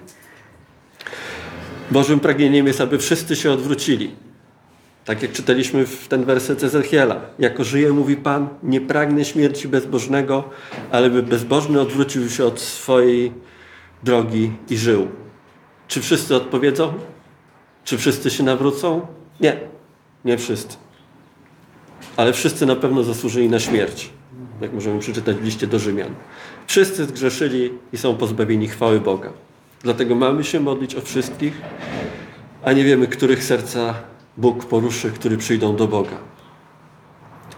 Bożym 1.91 2.19
pragnieniem 2.19 2.67
jest, 2.67 2.81
aby 2.81 2.97
wszyscy 2.97 3.35
się 3.35 3.51
odwrócili. 3.51 4.15
Tak 5.05 5.21
jak 5.21 5.31
czytaliśmy 5.31 5.85
w 5.85 6.07
ten 6.07 6.25
werset 6.25 6.63
Ezechiela. 6.63 7.21
Jako 7.39 7.63
żyje, 7.63 7.91
mówi 7.93 8.15
Pan, 8.15 8.49
nie 8.63 8.81
pragnę 8.81 9.25
śmierci 9.25 9.67
bezbożnego, 9.67 10.49
ale 10.91 11.09
by 11.09 11.23
bezbożny 11.23 11.81
odwrócił 11.81 12.29
się 12.29 12.45
od 12.45 12.59
swojej 12.59 13.33
drogi 14.03 14.51
i 14.69 14.77
żył. 14.77 15.07
Czy 15.87 16.01
wszyscy 16.01 16.35
odpowiedzą? 16.35 16.93
Czy 17.83 17.97
wszyscy 17.97 18.29
się 18.29 18.43
nawrócą? 18.43 19.07
Nie, 19.39 19.59
nie 20.25 20.37
wszyscy. 20.37 20.77
Ale 22.17 22.33
wszyscy 22.33 22.65
na 22.65 22.75
pewno 22.75 23.03
zasłużyli 23.03 23.49
na 23.49 23.59
śmierć 23.59 24.18
jak 24.61 24.73
możemy 24.73 24.99
przeczytać 24.99 25.37
w 25.37 25.43
liście 25.43 25.67
do 25.67 25.79
Rzymian. 25.79 26.15
Wszyscy 26.67 27.05
zgrzeszyli 27.05 27.73
i 27.93 27.97
są 27.97 28.15
pozbawieni 28.15 28.67
chwały 28.67 29.01
Boga. 29.01 29.29
Dlatego 29.83 30.15
mamy 30.15 30.43
się 30.43 30.59
modlić 30.59 30.95
o 30.95 31.01
wszystkich, 31.01 31.61
a 32.63 32.71
nie 32.71 32.83
wiemy, 32.83 33.07
których 33.07 33.43
serca 33.43 33.93
Bóg 34.37 34.65
poruszy, 34.65 35.11
którzy 35.11 35.37
przyjdą 35.37 35.75
do 35.75 35.87
Boga. 35.87 36.17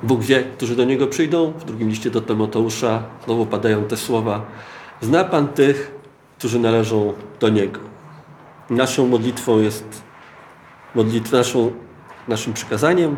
Bóg 0.03 0.21
wie, 0.21 0.43
którzy 0.43 0.75
do 0.75 0.85
Niego 0.85 1.07
przyjdą. 1.07 1.51
W 1.51 1.65
drugim 1.65 1.89
liście 1.89 2.11
do 2.11 2.21
Tymoteusza 2.21 3.03
znowu 3.25 3.45
padają 3.45 3.83
te 3.83 3.97
słowa. 3.97 4.45
Zna 5.01 5.23
Pan 5.23 5.47
tych, 5.47 5.91
którzy 6.37 6.59
należą 6.59 7.13
do 7.39 7.49
Niego. 7.49 7.79
Naszą 8.69 9.07
modlitwą 9.07 9.59
jest 9.59 10.01
modlitwa, 10.95 11.37
naszą, 11.37 11.71
naszym 12.27 12.53
przykazaniem, 12.53 13.17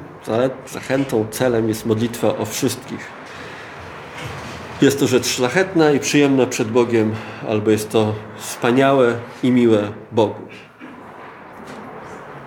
zachętą, 0.68 1.26
celem 1.32 1.68
jest 1.70 1.86
modlitwa 1.86 2.38
o 2.38 2.46
wszystkich 2.46 3.23
jest 4.82 5.00
to 5.00 5.08
rzecz 5.08 5.26
szlachetna 5.26 5.92
i 5.92 6.00
przyjemna 6.00 6.46
przed 6.46 6.72
Bogiem, 6.72 7.16
albo 7.48 7.72
jest 7.72 7.90
to 7.90 8.16
wspaniałe 8.38 9.16
i 9.44 9.52
miłe 9.52 9.92
Bogu. 10.12 10.42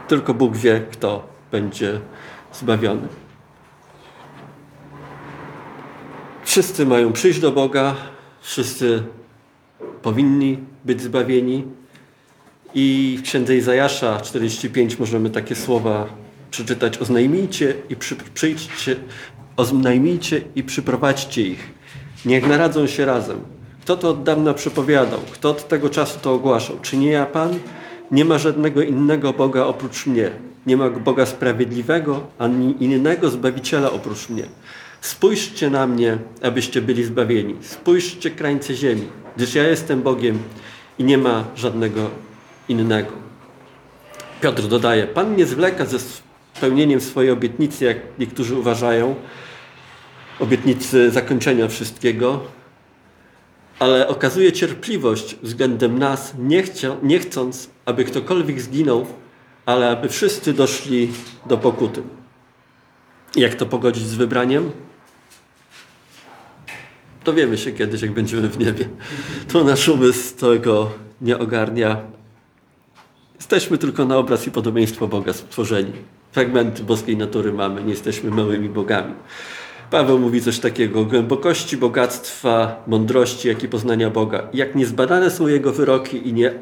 Tylko 0.09 0.35
Bóg 0.35 0.57
wie, 0.57 0.81
kto 0.93 1.29
będzie 1.53 2.01
zbawiony. 2.53 3.09
Wszyscy 6.45 6.87
mają 6.87 7.13
przyjść 7.13 7.41
do 7.41 7.53
Boga, 7.53 7.95
wszyscy 8.41 9.03
powinni 10.03 10.59
być 10.85 11.03
zbawieni. 11.03 11.65
I 12.75 13.17
w 13.21 13.23
księdze 13.23 13.57
Izajasza 13.57 14.21
45 14.21 14.99
możemy 14.99 15.31
takie 15.31 15.55
słowa 15.55 16.07
przeczytać: 16.51 16.99
Oznajmijcie 16.99 17.75
i 17.91 17.97
przy, 17.97 18.17
przyjdźcie, 18.35 18.97
oznajmijcie 19.57 20.43
i 20.55 20.63
przyprowadźcie 20.63 21.43
ich 21.43 21.76
Niech 22.27 22.49
naradzą 22.49 22.87
się 22.87 23.05
razem. 23.05 23.41
Kto 23.83 23.97
to 23.97 24.11
od 24.11 24.23
dawna 24.23 24.55
przepowiadał? 24.55 25.21
Kto 25.33 25.51
od 25.51 25.69
tego 25.69 25.91
czasu 25.91 26.19
to 26.23 26.35
ogłaszał? 26.35 26.77
Czy 26.83 26.97
nie 26.97 27.11
ja 27.11 27.27
Pan? 27.27 27.59
Nie 28.11 28.25
ma 28.25 28.39
żadnego 28.39 28.83
innego 28.83 29.33
Boga 29.33 29.65
oprócz 29.65 30.07
mnie. 30.07 30.31
Nie 30.67 30.77
ma 30.77 30.91
Boga 30.91 31.27
sprawiedliwego, 31.27 32.27
ani 32.39 32.85
innego 32.85 33.31
Zbawiciela 33.31 33.91
oprócz 33.91 34.29
mnie. 34.29 34.45
Spójrzcie 35.01 35.71
na 35.71 35.87
mnie, 35.87 36.19
abyście 36.43 36.83
byli 36.83 37.05
zbawieni. 37.05 37.57
Spójrzcie 37.61 38.31
krańce 38.31 38.75
ziemi, 38.75 39.07
gdyż 39.37 39.55
ja 39.55 39.69
jestem 39.69 40.03
Bogiem 40.03 40.39
i 40.99 41.05
nie 41.05 41.19
ma 41.19 41.45
żadnego 41.57 42.11
innego. 42.69 43.13
Piotr 44.41 44.63
dodaje, 44.63 45.07
Pan 45.07 45.37
nie 45.37 45.47
zwleka 45.47 45.85
ze 45.85 45.99
spełnieniem 46.55 47.01
swojej 47.01 47.31
obietnicy, 47.31 47.85
jak 47.85 47.97
niektórzy 48.19 48.55
uważają, 48.55 49.15
obietnicy 50.41 51.11
zakończenia 51.11 51.69
wszystkiego, 51.69 52.41
ale 53.79 54.09
okazuje 54.09 54.53
cierpliwość 54.53 55.37
względem 55.43 55.99
nas, 55.99 56.35
nie, 56.39 56.63
chcia, 56.63 56.97
nie 57.03 57.19
chcąc, 57.19 57.71
aby 57.85 58.05
ktokolwiek 58.05 58.61
zginął, 58.61 59.07
ale 59.67 59.91
aby 59.91 60.09
wszyscy 60.09 60.53
doszli 60.53 61.13
do 61.47 61.59
pokuty. 61.59 62.03
Jak 63.37 63.55
to 63.55 63.67
pogodzić 63.67 64.07
z 64.07 64.15
wybraniem? 64.15 64.71
Dowiemy 67.25 67.59
się 67.59 67.73
kiedyś, 67.73 68.03
jak 68.03 68.13
będziemy 68.13 68.49
w 68.49 68.59
niebie. 68.59 68.89
To 69.53 69.65
nasz 69.65 69.89
umysł 69.89 70.37
tego 70.37 70.91
nie 71.21 71.39
ogarnia. 71.39 72.01
Jesteśmy 73.37 73.79
tylko 73.79 74.05
na 74.05 74.17
obraz 74.17 74.47
i 74.47 74.51
podobieństwo 74.51 75.09
Boga 75.09 75.33
stworzeni. 75.33 75.93
Fragmenty 76.33 76.83
boskiej 76.83 77.17
natury 77.17 77.53
mamy, 77.53 77.85
nie 77.85 77.91
jesteśmy 77.91 78.31
małymi 78.31 78.69
bogami. 78.69 79.15
Paweł 79.91 80.19
mówi 80.19 80.41
coś 80.41 80.59
takiego, 80.59 81.05
głębokości 81.05 81.77
bogactwa, 81.77 82.83
mądrości, 82.87 83.49
jak 83.49 83.63
i 83.63 83.69
poznania 83.69 84.11
Boga. 84.11 84.49
Jak 84.53 84.75
niezbadane 84.75 85.31
są 85.31 85.47
Jego 85.47 85.73
wyroki 85.73 86.29
i 86.29 86.33
nie 86.33 86.53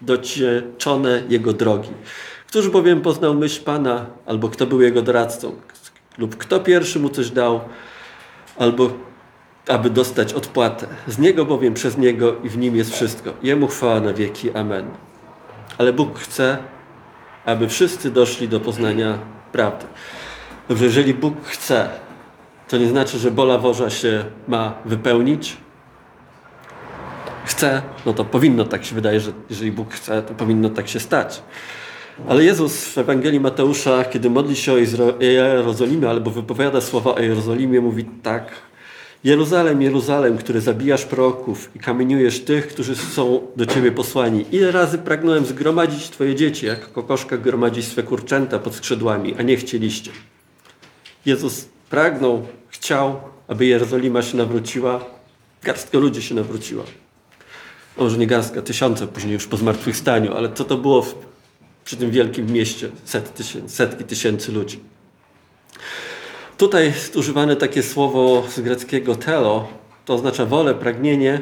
docieczone 0.00 1.22
Jego 1.28 1.52
drogi. 1.52 1.90
Któż 2.48 2.68
bowiem 2.68 3.00
poznał 3.00 3.34
myśl 3.34 3.64
Pana, 3.64 4.06
albo 4.26 4.48
kto 4.48 4.66
był 4.66 4.82
Jego 4.82 5.02
doradcą, 5.02 5.54
lub 6.18 6.36
kto 6.36 6.60
pierwszy 6.60 7.00
Mu 7.00 7.08
coś 7.08 7.30
dał, 7.30 7.60
albo 8.58 8.90
aby 9.68 9.90
dostać 9.90 10.32
odpłatę. 10.32 10.86
Z 11.06 11.18
Niego 11.18 11.44
bowiem, 11.44 11.74
przez 11.74 11.98
Niego 11.98 12.36
i 12.44 12.48
w 12.48 12.58
Nim 12.58 12.76
jest 12.76 12.94
wszystko. 12.94 13.32
Jemu 13.42 13.66
chwała 13.66 14.00
na 14.00 14.12
wieki. 14.12 14.50
Amen. 14.50 14.86
Ale 15.78 15.92
Bóg 15.92 16.18
chce, 16.18 16.58
aby 17.44 17.68
wszyscy 17.68 18.10
doszli 18.10 18.48
do 18.48 18.60
poznania 18.60 19.18
prawdy. 19.52 19.86
Dobrze, 20.68 20.84
jeżeli 20.84 21.14
Bóg 21.14 21.34
chce, 21.44 21.88
to 22.68 22.76
nie 22.76 22.88
znaczy, 22.88 23.18
że 23.18 23.30
bola 23.30 23.58
Boża 23.58 23.90
się 23.90 24.24
ma 24.48 24.74
wypełnić. 24.84 25.56
Chce, 27.44 27.82
no 28.06 28.12
to 28.12 28.24
powinno 28.24 28.64
tak 28.64 28.84
się 28.84 28.94
wydaje, 28.94 29.20
że 29.20 29.32
jeżeli 29.50 29.72
Bóg 29.72 29.94
chce, 29.94 30.22
to 30.22 30.34
powinno 30.34 30.70
tak 30.70 30.88
się 30.88 31.00
stać. 31.00 31.42
Ale 32.28 32.44
Jezus 32.44 32.84
w 32.84 32.98
Ewangelii 32.98 33.40
Mateusza, 33.40 34.04
kiedy 34.04 34.30
modli 34.30 34.56
się 34.56 34.72
o 34.72 34.76
Jerozolimie 35.20 36.10
albo 36.10 36.30
wypowiada 36.30 36.80
słowa 36.80 37.14
o 37.14 37.20
Jerozolimie, 37.20 37.80
mówi 37.80 38.04
tak. 38.22 38.52
Jeruzalem, 39.24 39.82
Jeruzalem, 39.82 40.38
który 40.38 40.60
zabijasz 40.60 41.04
proroków 41.04 41.70
i 41.76 41.78
kamieniujesz 41.78 42.40
tych, 42.40 42.68
którzy 42.68 42.96
są 42.96 43.46
do 43.56 43.66
Ciebie 43.66 43.92
posłani. 43.92 44.44
Ile 44.52 44.72
razy 44.72 44.98
pragnąłem 44.98 45.46
zgromadzić 45.46 46.10
Twoje 46.10 46.34
dzieci, 46.34 46.66
jak 46.66 46.92
kokoszka 46.92 47.36
gromadzi 47.36 47.82
swe 47.82 48.02
kurczęta 48.02 48.58
pod 48.58 48.74
skrzydłami, 48.74 49.34
a 49.38 49.42
nie 49.42 49.56
chcieliście. 49.56 50.10
Jezus 51.26 51.68
pragnął, 51.94 52.46
chciał, 52.68 53.20
aby 53.48 53.66
Jerozolima 53.66 54.22
się 54.22 54.36
nawróciła. 54.36 55.04
Garstka 55.62 55.98
ludzi 55.98 56.22
się 56.22 56.34
nawróciła. 56.34 56.84
Może 57.96 58.18
nie 58.18 58.26
garstka, 58.26 58.62
tysiące 58.62 59.06
później 59.06 59.32
już 59.32 59.46
po 59.46 59.56
zmartwychwstaniu, 59.56 60.36
ale 60.36 60.52
co 60.52 60.64
to 60.64 60.76
było 60.76 61.02
w, 61.02 61.14
przy 61.84 61.96
tym 61.96 62.10
wielkim 62.10 62.52
mieście? 62.52 62.88
Set 63.04 63.34
tysięcy, 63.34 63.74
setki 63.74 64.04
tysięcy 64.04 64.52
ludzi. 64.52 64.80
Tutaj 66.58 66.84
jest 66.84 67.16
używane 67.16 67.56
takie 67.56 67.82
słowo 67.82 68.44
z 68.54 68.60
greckiego 68.60 69.14
telo, 69.14 69.68
to 70.04 70.14
oznacza 70.14 70.46
wolę, 70.46 70.74
pragnienie, 70.74 71.40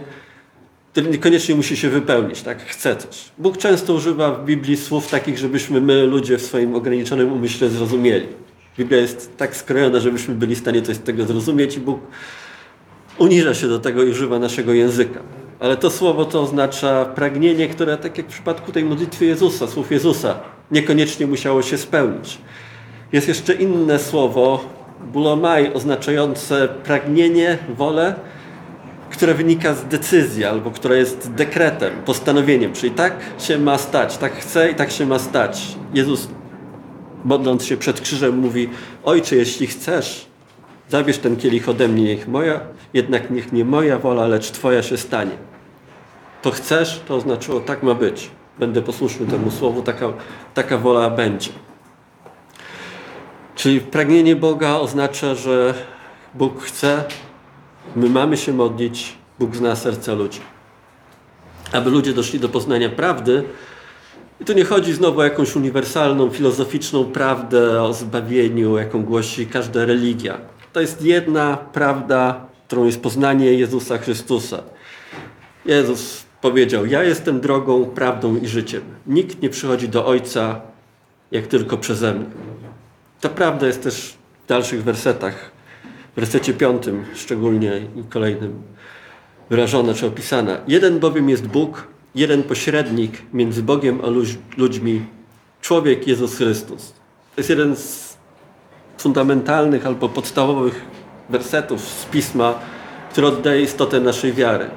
które 0.93 1.07
niekoniecznie 1.11 1.55
musi 1.55 1.77
się 1.77 1.89
wypełnić, 1.89 2.43
tak? 2.43 2.67
Chce 2.67 2.97
coś. 2.97 3.31
Bóg 3.39 3.59
często 3.59 3.95
używa 3.95 4.35
w 4.35 4.45
Biblii 4.45 4.77
słów 4.77 5.09
takich, 5.09 5.39
żebyśmy 5.39 5.81
my, 5.81 6.07
ludzie 6.07 6.39
w 6.39 6.43
swoim 6.43 6.75
ograniczonym 6.75 7.33
umyśle 7.33 7.69
zrozumieli. 7.69 8.27
Biblia 8.79 8.99
jest 8.99 9.37
tak 9.37 9.57
skrojona, 9.57 10.01
żebyśmy 10.01 10.35
byli 10.35 10.55
w 10.55 10.59
stanie 10.59 10.83
coś 10.83 10.97
z 10.97 11.03
tego 11.03 11.25
zrozumieć 11.25 11.77
i 11.77 11.81
Bóg 11.81 12.01
uniża 13.19 13.55
się 13.55 13.69
do 13.69 13.79
tego 13.79 14.03
i 14.03 14.11
używa 14.11 14.39
naszego 14.39 14.73
języka. 14.73 15.21
Ale 15.61 15.77
to 15.77 15.91
słowo 15.91 16.25
to 16.25 16.43
oznacza 16.43 17.05
pragnienie, 17.05 17.69
które 17.69 17.97
tak 17.97 18.19
jak 18.19 18.27
w 18.27 18.31
przypadku 18.31 18.73
tej 18.73 18.85
modlitwy 18.85 19.25
Jezusa, 19.25 19.67
słów 19.67 19.91
Jezusa, 19.91 20.41
niekoniecznie 20.71 21.27
musiało 21.27 21.63
się 21.63 21.79
spełnić. 21.79 22.39
Jest 23.13 23.29
jeszcze 23.29 23.55
inne 23.55 23.99
słowo, 23.99 24.65
bulomai, 25.13 25.73
oznaczające 25.73 26.69
pragnienie, 26.69 27.59
wolę, 27.77 28.15
które 29.11 29.35
wynika 29.35 29.75
z 29.75 29.85
decyzji 29.85 30.45
albo 30.45 30.71
które 30.71 30.99
jest 30.99 31.33
dekretem, 31.33 31.93
postanowieniem, 32.05 32.73
czyli 32.73 32.93
tak 32.93 33.17
się 33.39 33.59
ma 33.59 33.79
stać, 33.79 34.17
tak 34.17 34.33
chce 34.33 34.71
i 34.71 34.75
tak 34.75 34.91
się 34.91 35.07
ma 35.07 35.19
stać. 35.19 35.77
Jezus 35.95 36.29
modląc 37.25 37.65
się 37.65 37.77
przed 37.77 38.01
krzyżem 38.01 38.39
mówi, 38.39 38.69
Ojcze, 39.05 39.37
jeśli 39.37 39.67
chcesz, 39.67 40.27
zabierz 40.89 41.19
ten 41.19 41.37
kielich 41.37 41.69
ode 41.69 41.89
mnie, 41.89 42.05
niech 42.05 42.29
moja, 42.29 42.61
jednak 42.95 43.31
niech 43.31 43.53
nie 43.53 43.65
moja 43.65 43.99
wola, 43.99 44.27
lecz 44.27 44.51
Twoja 44.51 44.83
się 44.83 44.97
stanie. 44.97 45.37
To 46.43 46.51
chcesz, 46.51 47.03
to 47.09 47.17
oznaczyło, 47.17 47.61
tak 47.61 47.83
ma 47.83 47.95
być. 47.95 48.31
Będę 48.59 48.83
posłuszny 48.83 49.27
temu 49.27 49.51
słowu, 49.51 49.83
taka, 49.83 50.13
taka 50.55 50.79
wola 50.79 51.11
będzie. 51.11 51.51
Czyli 53.55 53.81
pragnienie 53.81 54.37
Boga 54.37 54.75
oznacza, 54.75 55.35
że 55.35 55.75
Bóg 56.35 56.63
chce, 56.63 57.05
my 57.97 58.09
mamy 58.09 58.37
się 58.37 58.53
modlić, 58.53 59.17
Bóg 59.39 59.57
zna 59.57 59.77
serca 59.77 60.13
ludzi. 60.15 60.41
Aby 61.73 61.91
ludzie 61.91 62.13
doszli 62.13 62.41
do 62.41 62.49
poznania 62.49 62.89
prawdy, 62.89 63.45
i 64.43 64.45
tu 64.45 64.53
nie 64.53 64.65
chodzi 64.65 64.93
znowu 64.93 65.21
o 65.21 65.25
jakąś 65.25 65.57
uniwersalną, 65.57 66.31
filozoficzną 66.31 67.05
prawdę 67.05 67.83
o 67.83 67.93
zbawieniu, 67.93 68.79
jaką 68.79 69.05
głosi 69.05 69.47
każda 69.47 69.85
religia. 69.85 70.39
To 70.73 70.81
jest 70.81 71.03
jedna 71.03 71.57
prawda, 71.57 72.47
którą 72.67 72.85
jest 72.85 73.03
poznanie 73.03 73.55
Jezusa 73.55 73.99
Chrystusa. 73.99 74.63
Jezus 75.67 76.25
powiedział: 76.41 76.87
Ja 76.87 77.03
jestem 77.03 77.41
drogą, 77.41 77.85
prawdą 77.85 78.37
i 78.37 78.49
życiem. 78.49 78.83
Nikt 79.07 79.43
nie 79.43 79.51
przychodzi 79.51 79.89
do 79.89 80.07
Ojca 80.07 80.61
jak 81.31 81.47
tylko 81.47 81.79
przeze 81.79 82.15
mnie. 82.15 82.27
Ta 83.21 83.29
prawda 83.29 83.67
jest 83.67 83.83
też 83.83 84.15
w 84.45 84.49
dalszych 84.49 84.85
wersetach, 84.85 85.51
w 86.13 86.17
wersecie 86.17 86.55
piątym 86.55 87.05
szczególnie 87.15 87.83
i 87.97 88.03
kolejnym 88.05 88.63
wyrażona 89.51 89.95
czy 89.95 90.07
opisana. 90.07 90.57
Jeden 90.69 90.99
bowiem 90.99 91.31
jest 91.31 91.47
Bóg, 91.47 91.92
jeden 92.15 92.43
pośrednik 92.43 93.23
między 93.33 93.63
Bogiem 93.63 94.01
a 94.05 94.07
ludźmi, 94.57 95.05
człowiek 95.61 96.09
Jezus 96.09 96.37
Chrystus. 96.37 96.93
To 97.35 97.41
jest 97.41 97.51
jeden 97.51 97.77
z 97.77 98.17
fundamentalnych 98.99 99.87
albo 99.87 100.09
podstawowych 100.09 100.85
wersetów 101.29 101.81
z 101.81 102.05
Pisma, 102.05 102.55
który 103.11 103.27
oddaje 103.27 103.63
istotę 103.63 104.01
naszej 104.01 104.33
wiary. 104.33 104.71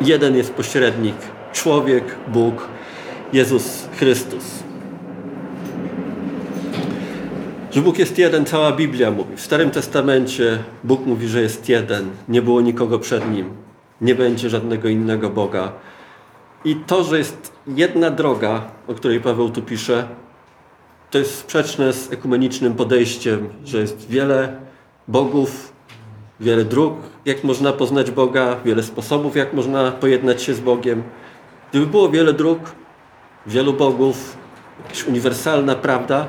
Jeden 0.00 0.36
jest 0.36 0.52
pośrednik, 0.52 1.16
człowiek, 1.52 2.04
Bóg, 2.28 2.68
Jezus 3.32 3.88
Chrystus. 3.96 4.44
Że 7.70 7.80
Bóg 7.82 7.98
jest 7.98 8.18
jeden, 8.18 8.44
cała 8.44 8.72
Biblia 8.72 9.10
mówi. 9.10 9.36
W 9.36 9.40
Starym 9.40 9.70
Testamencie 9.70 10.58
Bóg 10.84 11.06
mówi, 11.06 11.28
że 11.28 11.42
jest 11.42 11.68
jeden, 11.68 12.10
nie 12.28 12.42
było 12.42 12.60
nikogo 12.60 12.98
przed 12.98 13.30
Nim. 13.30 13.67
Nie 14.00 14.14
będzie 14.14 14.50
żadnego 14.50 14.88
innego 14.88 15.30
Boga. 15.30 15.72
I 16.64 16.76
to, 16.76 17.04
że 17.04 17.18
jest 17.18 17.52
jedna 17.66 18.10
droga, 18.10 18.62
o 18.88 18.94
której 18.94 19.20
Paweł 19.20 19.50
tu 19.50 19.62
pisze, 19.62 20.08
to 21.10 21.18
jest 21.18 21.34
sprzeczne 21.34 21.92
z 21.92 22.12
ekumenicznym 22.12 22.74
podejściem, 22.74 23.48
że 23.64 23.78
jest 23.78 24.08
wiele 24.08 24.56
bogów, 25.08 25.72
wiele 26.40 26.64
dróg, 26.64 26.94
jak 27.24 27.44
można 27.44 27.72
poznać 27.72 28.10
Boga, 28.10 28.56
wiele 28.64 28.82
sposobów, 28.82 29.36
jak 29.36 29.52
można 29.52 29.90
pojednać 29.90 30.42
się 30.42 30.54
z 30.54 30.60
Bogiem. 30.60 31.02
Gdyby 31.70 31.86
było 31.86 32.08
wiele 32.08 32.32
dróg, 32.32 32.58
wielu 33.46 33.72
bogów, 33.72 34.36
jakaś 34.82 35.06
uniwersalna 35.06 35.74
prawda, 35.74 36.26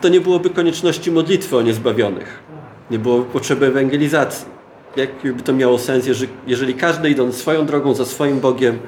to 0.00 0.08
nie 0.08 0.20
byłoby 0.20 0.50
konieczności 0.50 1.10
modlitwy 1.10 1.56
o 1.56 1.62
niezbawionych. 1.62 2.42
Nie 2.90 2.98
byłoby 2.98 3.24
potrzeby 3.24 3.66
ewangelizacji 3.66 4.57
jakby 4.98 5.42
to 5.42 5.52
miało 5.52 5.78
sens, 5.78 6.06
jeżeli, 6.06 6.32
jeżeli 6.46 6.74
każdy 6.74 7.10
idąc 7.10 7.36
swoją 7.36 7.66
drogą 7.66 7.94
za 7.94 8.04
swoim 8.04 8.40
Bogiem 8.40 8.78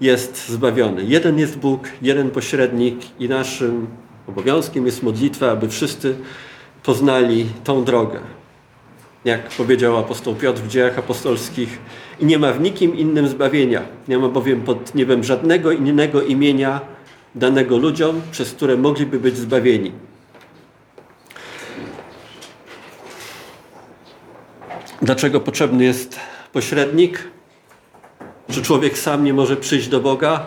jest 0.00 0.48
zbawiony. 0.48 1.04
Jeden 1.04 1.38
jest 1.38 1.58
Bóg, 1.58 1.88
jeden 2.02 2.30
pośrednik 2.30 3.20
i 3.20 3.28
naszym 3.28 3.86
obowiązkiem 4.28 4.86
jest 4.86 5.02
modlitwa, 5.02 5.50
aby 5.50 5.68
wszyscy 5.68 6.14
poznali 6.82 7.46
tą 7.64 7.84
drogę. 7.84 8.20
Jak 9.24 9.48
powiedział 9.48 9.96
apostoł 9.96 10.34
Piotr 10.34 10.60
w 10.60 10.68
dziejach 10.68 10.98
apostolskich, 10.98 11.78
i 12.20 12.26
nie 12.26 12.38
ma 12.38 12.52
w 12.52 12.60
nikim 12.60 12.96
innym 12.96 13.28
zbawienia. 13.28 13.82
Nie 14.08 14.18
ma 14.18 14.28
bowiem 14.28 14.60
pod 14.60 14.94
niebem 14.94 15.24
żadnego 15.24 15.72
innego 15.72 16.22
imienia 16.22 16.80
danego 17.34 17.78
ludziom, 17.78 18.20
przez 18.32 18.52
które 18.52 18.76
mogliby 18.76 19.20
być 19.20 19.36
zbawieni. 19.36 19.92
Dlaczego 25.02 25.40
potrzebny 25.40 25.84
jest 25.84 26.20
pośrednik? 26.52 27.28
Czy 28.50 28.62
człowiek 28.62 28.98
sam 28.98 29.24
nie 29.24 29.34
może 29.34 29.56
przyjść 29.56 29.88
do 29.88 30.00
Boga? 30.00 30.44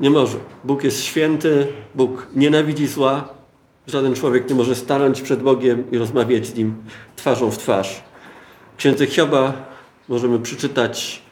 Nie 0.00 0.10
może. 0.10 0.38
Bóg 0.64 0.84
jest 0.84 1.04
święty, 1.04 1.66
Bóg 1.94 2.26
nienawidzi 2.34 2.86
zła. 2.86 3.28
Żaden 3.86 4.14
człowiek 4.14 4.48
nie 4.48 4.54
może 4.54 4.74
stanąć 4.74 5.22
przed 5.22 5.42
Bogiem 5.42 5.90
i 5.90 5.98
rozmawiać 5.98 6.46
z 6.46 6.54
Nim 6.54 6.74
twarzą 7.16 7.50
w 7.50 7.58
twarz. 7.58 8.02
W 8.74 8.76
księdze 8.76 9.06
Hioba 9.06 9.52
możemy 10.08 10.38
przeczytać 10.38 11.22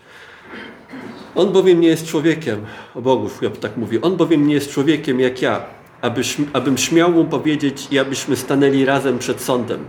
On 1.35 1.53
bowiem 1.53 1.81
nie 1.81 1.89
jest 1.89 2.07
człowiekiem, 2.07 2.65
o 2.95 3.03
Bogu 3.03 3.31
Hiob 3.41 3.59
tak 3.59 3.77
mówi, 3.77 4.03
On 4.03 4.17
bowiem 4.17 4.47
nie 4.47 4.55
jest 4.55 4.71
człowiekiem 4.71 5.21
jak 5.21 5.43
ja, 5.43 5.65
abyś, 6.01 6.37
abym 6.53 6.79
śmiał 6.79 7.13
Mu 7.13 7.25
powiedzieć 7.25 7.89
i 7.91 7.99
abyśmy 7.99 8.37
stanęli 8.37 8.85
razem 8.85 9.19
przed 9.19 9.41
sądem. 9.41 9.85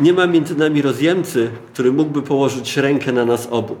Nie 0.00 0.12
ma 0.12 0.26
między 0.26 0.56
nami 0.56 0.82
rozjemcy, 0.82 1.50
który 1.72 1.92
mógłby 1.92 2.22
położyć 2.22 2.76
rękę 2.76 3.12
na 3.12 3.24
nas 3.24 3.48
obu. 3.50 3.76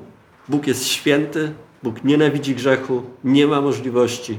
Bóg 0.48 0.66
jest 0.66 0.86
święty, 0.86 1.52
Bóg 1.82 2.04
nienawidzi 2.04 2.54
grzechu, 2.54 3.02
nie 3.24 3.46
ma 3.46 3.60
możliwości, 3.60 4.38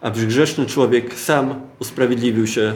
aby 0.00 0.26
grzeszny 0.26 0.66
człowiek 0.66 1.14
sam 1.14 1.60
usprawiedliwił 1.78 2.46
się 2.46 2.74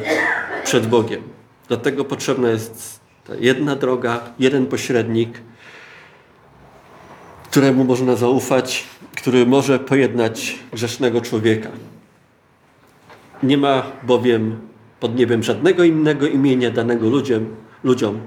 przed 0.64 0.87
Bogiem. 0.87 1.23
Dlatego 1.69 2.05
potrzebna 2.05 2.51
jest 2.51 3.00
ta 3.27 3.35
jedna 3.35 3.77
droga, 3.77 4.21
jeden 4.38 4.67
pośrednik, 4.67 5.42
któremu 7.50 7.85
można 7.85 8.17
zaufać, 8.17 8.85
który 9.17 9.46
może 9.46 9.79
pojednać 9.79 10.59
grzesznego 10.73 11.21
człowieka. 11.21 11.71
Nie 13.42 13.59
ma 13.59 13.83
bowiem 14.02 14.61
pod 15.00 15.17
niebem 15.17 15.42
żadnego 15.42 15.85
innego 15.85 16.27
imienia 16.27 16.71
danego 16.71 17.09
ludziom, 17.09 17.46
ludziom, 17.85 18.20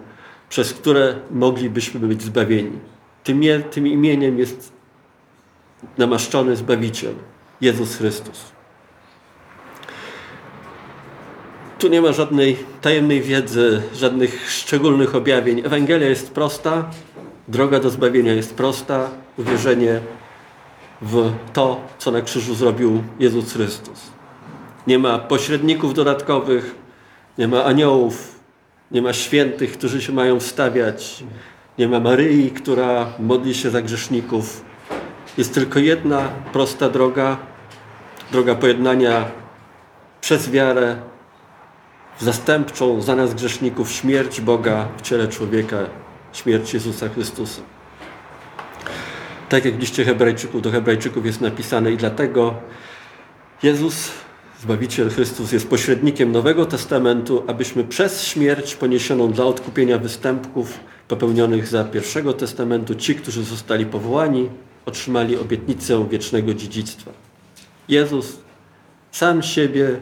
przez 0.50 0.74
które 0.74 1.16
moglibyśmy 1.32 2.00
być 2.00 2.22
zbawieni. 2.22 2.80
Tym, 3.24 3.42
tym 3.72 3.88
imieniem 3.88 4.40
jest 4.40 4.74
namaszczony 5.98 6.56
Zbawiciel, 6.56 7.14
Jezus 7.62 7.96
Chrystus. 7.96 8.54
Tu 11.80 11.88
nie 11.88 12.02
ma 12.02 12.12
żadnej 12.12 12.58
tajemnej 12.82 13.22
wiedzy, 13.22 13.82
żadnych 13.96 14.52
szczególnych 14.52 15.16
objawień. 15.16 15.60
Ewangelia 15.60 16.08
jest 16.08 16.32
prosta, 16.32 16.90
droga 17.48 17.80
do 17.80 17.90
zbawienia 17.90 18.34
jest 18.34 18.56
prosta, 18.56 19.10
uwierzenie 19.38 20.00
w 21.02 21.32
to, 21.54 21.82
co 21.98 22.12
na 22.12 22.22
krzyżu 22.22 22.56
zrobił 22.56 23.04
Jezus 23.20 23.54
Chrystus. 23.54 24.02
Nie 24.88 25.00
ma 25.00 25.20
pośredników 25.20 25.94
dodatkowych, 25.94 26.76
nie 27.38 27.48
ma 27.48 27.64
aniołów, 27.64 28.33
Nie 28.92 29.02
ma 29.02 29.14
świętych, 29.14 29.78
którzy 29.78 30.02
się 30.02 30.14
mają 30.14 30.40
wstawiać. 30.40 31.24
Nie 31.78 31.88
ma 31.88 32.00
Maryi, 32.00 32.52
która 32.52 33.14
modli 33.20 33.56
się 33.56 33.70
za 33.70 33.82
grzeszników. 33.82 34.66
Jest 35.38 35.54
tylko 35.54 35.80
jedna 35.80 36.30
prosta 36.54 36.90
droga, 36.90 37.38
droga 38.32 38.56
pojednania 38.56 39.26
przez 40.22 40.52
wiarę 40.52 40.96
w 42.20 42.24
zastępczą 42.24 43.02
za 43.02 43.16
nas 43.16 43.34
grzeszników 43.34 43.92
śmierć 43.92 44.42
Boga 44.42 44.88
w 44.98 45.02
ciele 45.02 45.28
człowieka, 45.28 45.78
śmierć 46.34 46.74
Jezusa 46.74 47.10
Chrystusa. 47.10 47.62
Tak 49.50 49.66
jak 49.66 49.76
w 49.76 49.80
liście 49.80 50.06
Hebrajczyków 50.06 50.62
do 50.62 50.72
Hebrajczyków 50.72 51.26
jest 51.26 51.42
napisane 51.42 51.92
i 51.92 51.98
dlatego 51.98 52.54
Jezus, 53.64 54.12
Zbawiciel 54.64 55.10
Chrystus 55.10 55.52
jest 55.52 55.70
pośrednikiem 55.70 56.32
Nowego 56.32 56.66
Testamentu, 56.66 57.44
abyśmy 57.48 57.84
przez 57.84 58.24
śmierć 58.24 58.76
poniesioną 58.76 59.32
dla 59.32 59.46
odkupienia 59.46 59.98
występków 59.98 60.80
popełnionych 61.08 61.68
za 61.68 61.84
pierwszego 61.84 62.34
testamentu 62.34 62.96
ci, 62.96 63.16
którzy 63.16 63.44
zostali 63.44 63.86
powołani, 63.86 64.50
otrzymali 64.86 65.38
obietnicę 65.38 66.08
wiecznego 66.10 66.54
dziedzictwa. 66.54 67.12
Jezus 67.90 68.38
sam 69.12 69.44
siebie 69.44 70.00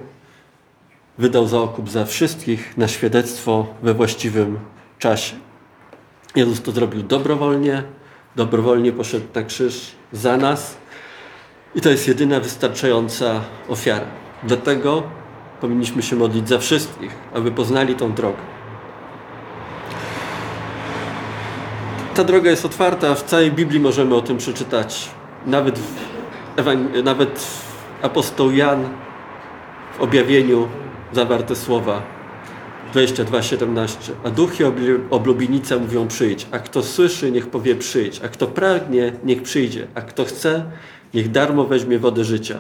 wydał 1.18 1.48
za 1.48 1.60
okup 1.62 1.90
za 1.90 2.06
wszystkich 2.06 2.78
na 2.78 2.88
świadectwo 2.88 3.68
we 3.84 3.94
właściwym 3.94 4.60
czasie. 5.00 5.36
Jezus 6.36 6.62
to 6.62 6.72
zrobił 6.72 7.04
dobrowolnie, 7.04 7.84
dobrowolnie 8.36 8.92
poszedł 8.92 9.26
na 9.36 9.44
krzyż 9.44 9.92
za 10.12 10.38
nas 10.38 10.78
i 11.76 11.82
to 11.82 11.90
jest 11.90 12.08
jedyna 12.08 12.40
wystarczająca 12.40 13.42
ofiara. 13.68 14.21
Dlatego 14.44 15.04
powinniśmy 15.62 16.02
się 16.02 16.16
modlić 16.16 16.50
za 16.50 16.58
wszystkich, 16.58 17.16
aby 17.34 17.52
poznali 17.52 17.96
tą 17.96 18.14
drogę. 18.14 18.42
Ta 22.16 22.24
droga 22.24 22.50
jest 22.50 22.66
otwarta, 22.66 23.16
w 23.16 23.24
całej 23.24 23.52
Biblii 23.52 23.80
możemy 23.80 24.16
o 24.16 24.22
tym 24.22 24.38
przeczytać. 24.38 25.10
Nawet 25.46 25.80
w, 25.80 27.04
nawet 27.04 27.48
apostoł 28.02 28.52
Jan 28.52 28.90
w 29.98 30.02
objawieniu 30.02 30.68
zawarte 31.14 31.56
słowa 31.56 32.02
22:17. 32.94 34.12
A 34.24 34.30
duchy 34.30 34.72
oblubienice 35.10 35.78
mówią 35.78 36.08
przyjdź, 36.08 36.48
a 36.52 36.60
kto 36.60 36.84
słyszy, 36.84 37.32
niech 37.32 37.48
powie 37.48 37.76
przyjdź, 37.76 38.22
a 38.26 38.28
kto 38.28 38.48
pragnie, 38.48 39.14
niech 39.24 39.44
przyjdzie, 39.44 39.88
a 39.96 40.02
kto 40.02 40.26
chce, 40.26 40.66
niech 41.14 41.32
darmo 41.32 41.64
weźmie 41.64 42.00
wodę 42.00 42.24
życia. 42.24 42.60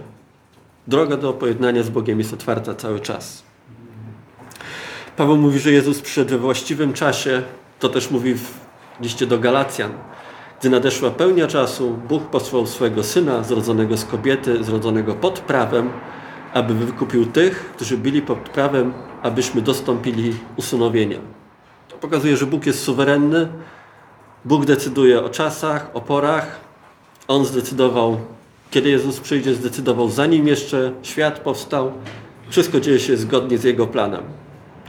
Droga 0.91 1.17
do 1.17 1.33
pojednania 1.33 1.83
z 1.83 1.89
Bogiem 1.89 2.19
jest 2.19 2.33
otwarta 2.33 2.75
cały 2.75 2.99
czas. 2.99 3.43
Paweł 5.17 5.37
mówi, 5.37 5.59
że 5.59 5.71
Jezus 5.71 6.01
przyszedł 6.01 6.29
we 6.29 6.37
właściwym 6.37 6.93
czasie, 6.93 7.43
to 7.79 7.89
też 7.89 8.11
mówi 8.11 8.35
w 8.35 8.59
liście 9.01 9.27
do 9.27 9.39
Galacjan. 9.39 9.91
Gdy 10.59 10.69
nadeszła 10.69 11.11
pełnia 11.11 11.47
czasu, 11.47 11.99
Bóg 12.09 12.23
posłał 12.23 12.67
swego 12.67 13.03
Syna, 13.03 13.43
zrodzonego 13.43 13.97
z 13.97 14.05
kobiety, 14.05 14.63
zrodzonego 14.63 15.15
pod 15.15 15.39
prawem, 15.39 15.89
aby 16.53 16.73
wykupił 16.73 17.25
tych, 17.25 17.71
którzy 17.75 17.97
byli 17.97 18.21
pod 18.21 18.39
prawem, 18.39 18.93
abyśmy 19.21 19.61
dostąpili 19.61 20.35
usunowienia. 20.55 21.19
To 21.89 21.97
pokazuje, 21.97 22.37
że 22.37 22.45
Bóg 22.45 22.65
jest 22.65 22.83
suwerenny. 22.83 23.47
Bóg 24.45 24.65
decyduje 24.65 25.23
o 25.23 25.29
czasach, 25.29 25.89
o 25.93 26.01
porach. 26.01 26.59
On 27.27 27.45
zdecydował, 27.45 28.17
kiedy 28.71 28.89
Jezus 28.89 29.19
przyjdzie, 29.19 29.53
zdecydował, 29.53 30.09
zanim 30.09 30.47
jeszcze 30.47 30.91
świat 31.03 31.39
powstał. 31.39 31.91
Wszystko 32.49 32.79
dzieje 32.79 32.99
się 32.99 33.17
zgodnie 33.17 33.57
z 33.57 33.63
Jego 33.63 33.87
planem. 33.87 34.23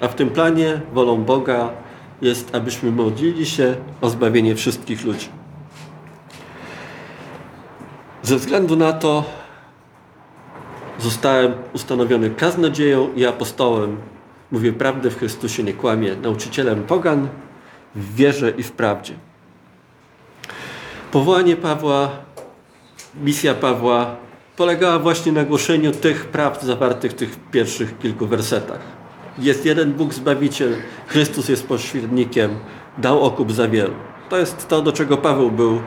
A 0.01 0.09
w 0.09 0.15
tym 0.15 0.31
planie 0.31 0.81
wolą 0.93 1.25
Boga 1.25 1.71
jest, 2.23 2.55
abyśmy 2.55 2.91
modlili 2.91 3.47
się 3.47 3.77
o 4.01 4.11
zbawienie 4.11 4.55
wszystkich 4.55 5.05
ludzi. 5.05 5.29
Ze 8.23 8.37
względu 8.37 8.77
na 8.77 8.93
to 8.93 9.25
zostałem 10.99 11.53
ustanowiony 11.73 12.31
kaznodzieją 12.31 13.13
i 13.15 13.27
apostołem. 13.27 13.97
Mówię 14.51 14.73
prawdę 14.73 15.11
w 15.11 15.19
Chrystusie, 15.19 15.63
nie 15.63 15.73
kłamię. 15.73 16.17
Nauczycielem 16.23 16.83
pogan 16.83 17.29
w 17.95 18.15
wierze 18.15 18.51
i 18.51 18.63
w 18.63 18.73
prawdzie. 18.73 19.15
Powołanie 21.13 21.57
Pawła, 21.57 22.11
misja 23.15 23.55
Pawła 23.55 24.17
polegała 24.57 24.99
właśnie 24.99 25.33
na 25.33 25.45
głoszeniu 25.45 25.93
tych 25.93 26.27
prawd 26.27 26.63
zawartych 26.63 27.13
w 27.13 27.15
tych 27.15 27.37
pierwszych 27.51 27.99
kilku 27.99 28.27
wersetach. 28.27 28.81
Jest 29.39 29.67
jeden 29.67 29.93
Bóg 29.93 30.15
Zbawiciel, 30.15 30.75
Chrystus 31.07 31.49
jest 31.49 31.67
pośrednikiem, 31.67 32.51
dał 32.99 33.23
okup 33.23 33.53
za 33.53 33.69
wielu. 33.69 33.95
To 34.29 34.37
jest 34.37 34.69
to, 34.69 34.83
do 34.83 34.93
czego 34.93 35.17
Paweł 35.17 35.51
był 35.51 35.81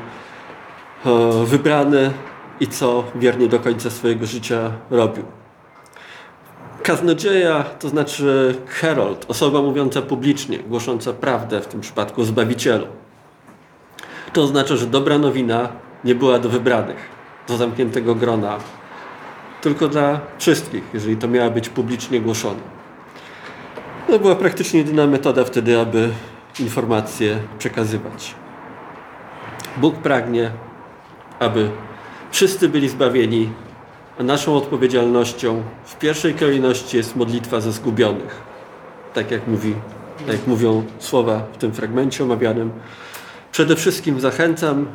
wybrany 1.45 2.11
i 2.59 2.67
co 2.67 3.03
wiernie 3.15 3.47
do 3.47 3.59
końca 3.59 3.89
swojego 3.89 4.25
życia 4.25 4.71
robił. 4.89 5.23
Kaznodzieja 6.83 7.63
to 7.63 7.89
znaczy 7.89 8.55
herald, 8.67 9.25
osoba 9.27 9.61
mówiąca 9.61 10.01
publicznie, 10.01 10.59
głosząca 10.59 11.13
prawdę, 11.13 11.61
w 11.61 11.67
tym 11.67 11.81
przypadku 11.81 12.23
Zbawicielu. 12.23 12.87
To 14.33 14.41
oznacza, 14.41 14.75
że 14.75 14.85
dobra 14.85 15.17
nowina 15.17 15.69
nie 16.03 16.15
była 16.15 16.39
do 16.39 16.49
wybranych, 16.49 17.14
do 17.47 17.57
zamkniętego 17.57 18.15
grona, 18.15 18.57
tylko 19.61 19.87
dla 19.87 20.19
wszystkich, 20.37 20.83
jeżeli 20.93 21.17
to 21.17 21.27
miała 21.27 21.49
być 21.49 21.69
publicznie 21.69 22.21
głoszona. 22.21 22.59
To 24.07 24.19
była 24.19 24.35
praktycznie 24.35 24.79
jedyna 24.79 25.07
metoda 25.07 25.43
wtedy, 25.43 25.79
aby 25.79 26.09
informacje 26.59 27.39
przekazywać. 27.59 28.35
Bóg 29.77 29.95
pragnie, 29.95 30.51
aby 31.39 31.69
wszyscy 32.31 32.69
byli 32.69 32.89
zbawieni, 32.89 33.49
a 34.19 34.23
naszą 34.23 34.55
odpowiedzialnością 34.55 35.63
w 35.85 35.95
pierwszej 35.97 36.33
kolejności 36.33 36.97
jest 36.97 37.15
modlitwa 37.15 37.61
ze 37.61 37.71
zgubionych. 37.71 38.41
Tak 39.13 39.31
jak, 39.31 39.47
mówi, 39.47 39.75
tak 40.17 40.27
jak 40.27 40.47
mówią 40.47 40.83
słowa 40.99 41.43
w 41.53 41.57
tym 41.57 41.73
fragmencie 41.73 42.23
omawianym. 42.23 42.71
Przede 43.51 43.75
wszystkim 43.75 44.19
zachęcam, 44.19 44.87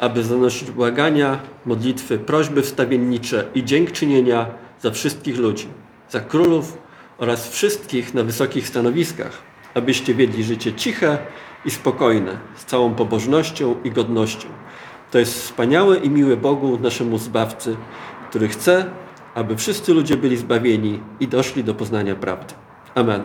aby 0.00 0.24
zanosić 0.24 0.70
błagania, 0.70 1.38
modlitwy, 1.66 2.18
prośby 2.18 2.62
wstawiennicze 2.62 3.44
i 3.54 3.64
dziękczynienia 3.64 4.46
za 4.80 4.90
wszystkich 4.90 5.38
ludzi, 5.38 5.66
za 6.10 6.20
królów 6.20 6.78
oraz 7.18 7.48
wszystkich 7.48 8.14
na 8.14 8.22
wysokich 8.22 8.68
stanowiskach, 8.68 9.42
abyście 9.74 10.14
wiedli 10.14 10.44
życie 10.44 10.72
ciche 10.72 11.18
i 11.64 11.70
spokojne, 11.70 12.38
z 12.56 12.64
całą 12.64 12.94
pobożnością 12.94 13.76
i 13.84 13.90
godnością 13.90 14.48
to 15.10 15.18
jest 15.18 15.34
wspaniałe 15.34 15.96
i 15.96 16.10
miłe 16.10 16.36
Bogu, 16.36 16.78
naszemu 16.78 17.18
Zbawcy, 17.18 17.76
który 18.30 18.48
chce, 18.48 18.90
aby 19.34 19.56
wszyscy 19.56 19.94
ludzie 19.94 20.16
byli 20.16 20.36
zbawieni 20.36 21.00
i 21.20 21.28
doszli 21.28 21.64
do 21.64 21.74
poznania 21.74 22.14
prawdy. 22.14 22.54
Amen. 22.94 23.22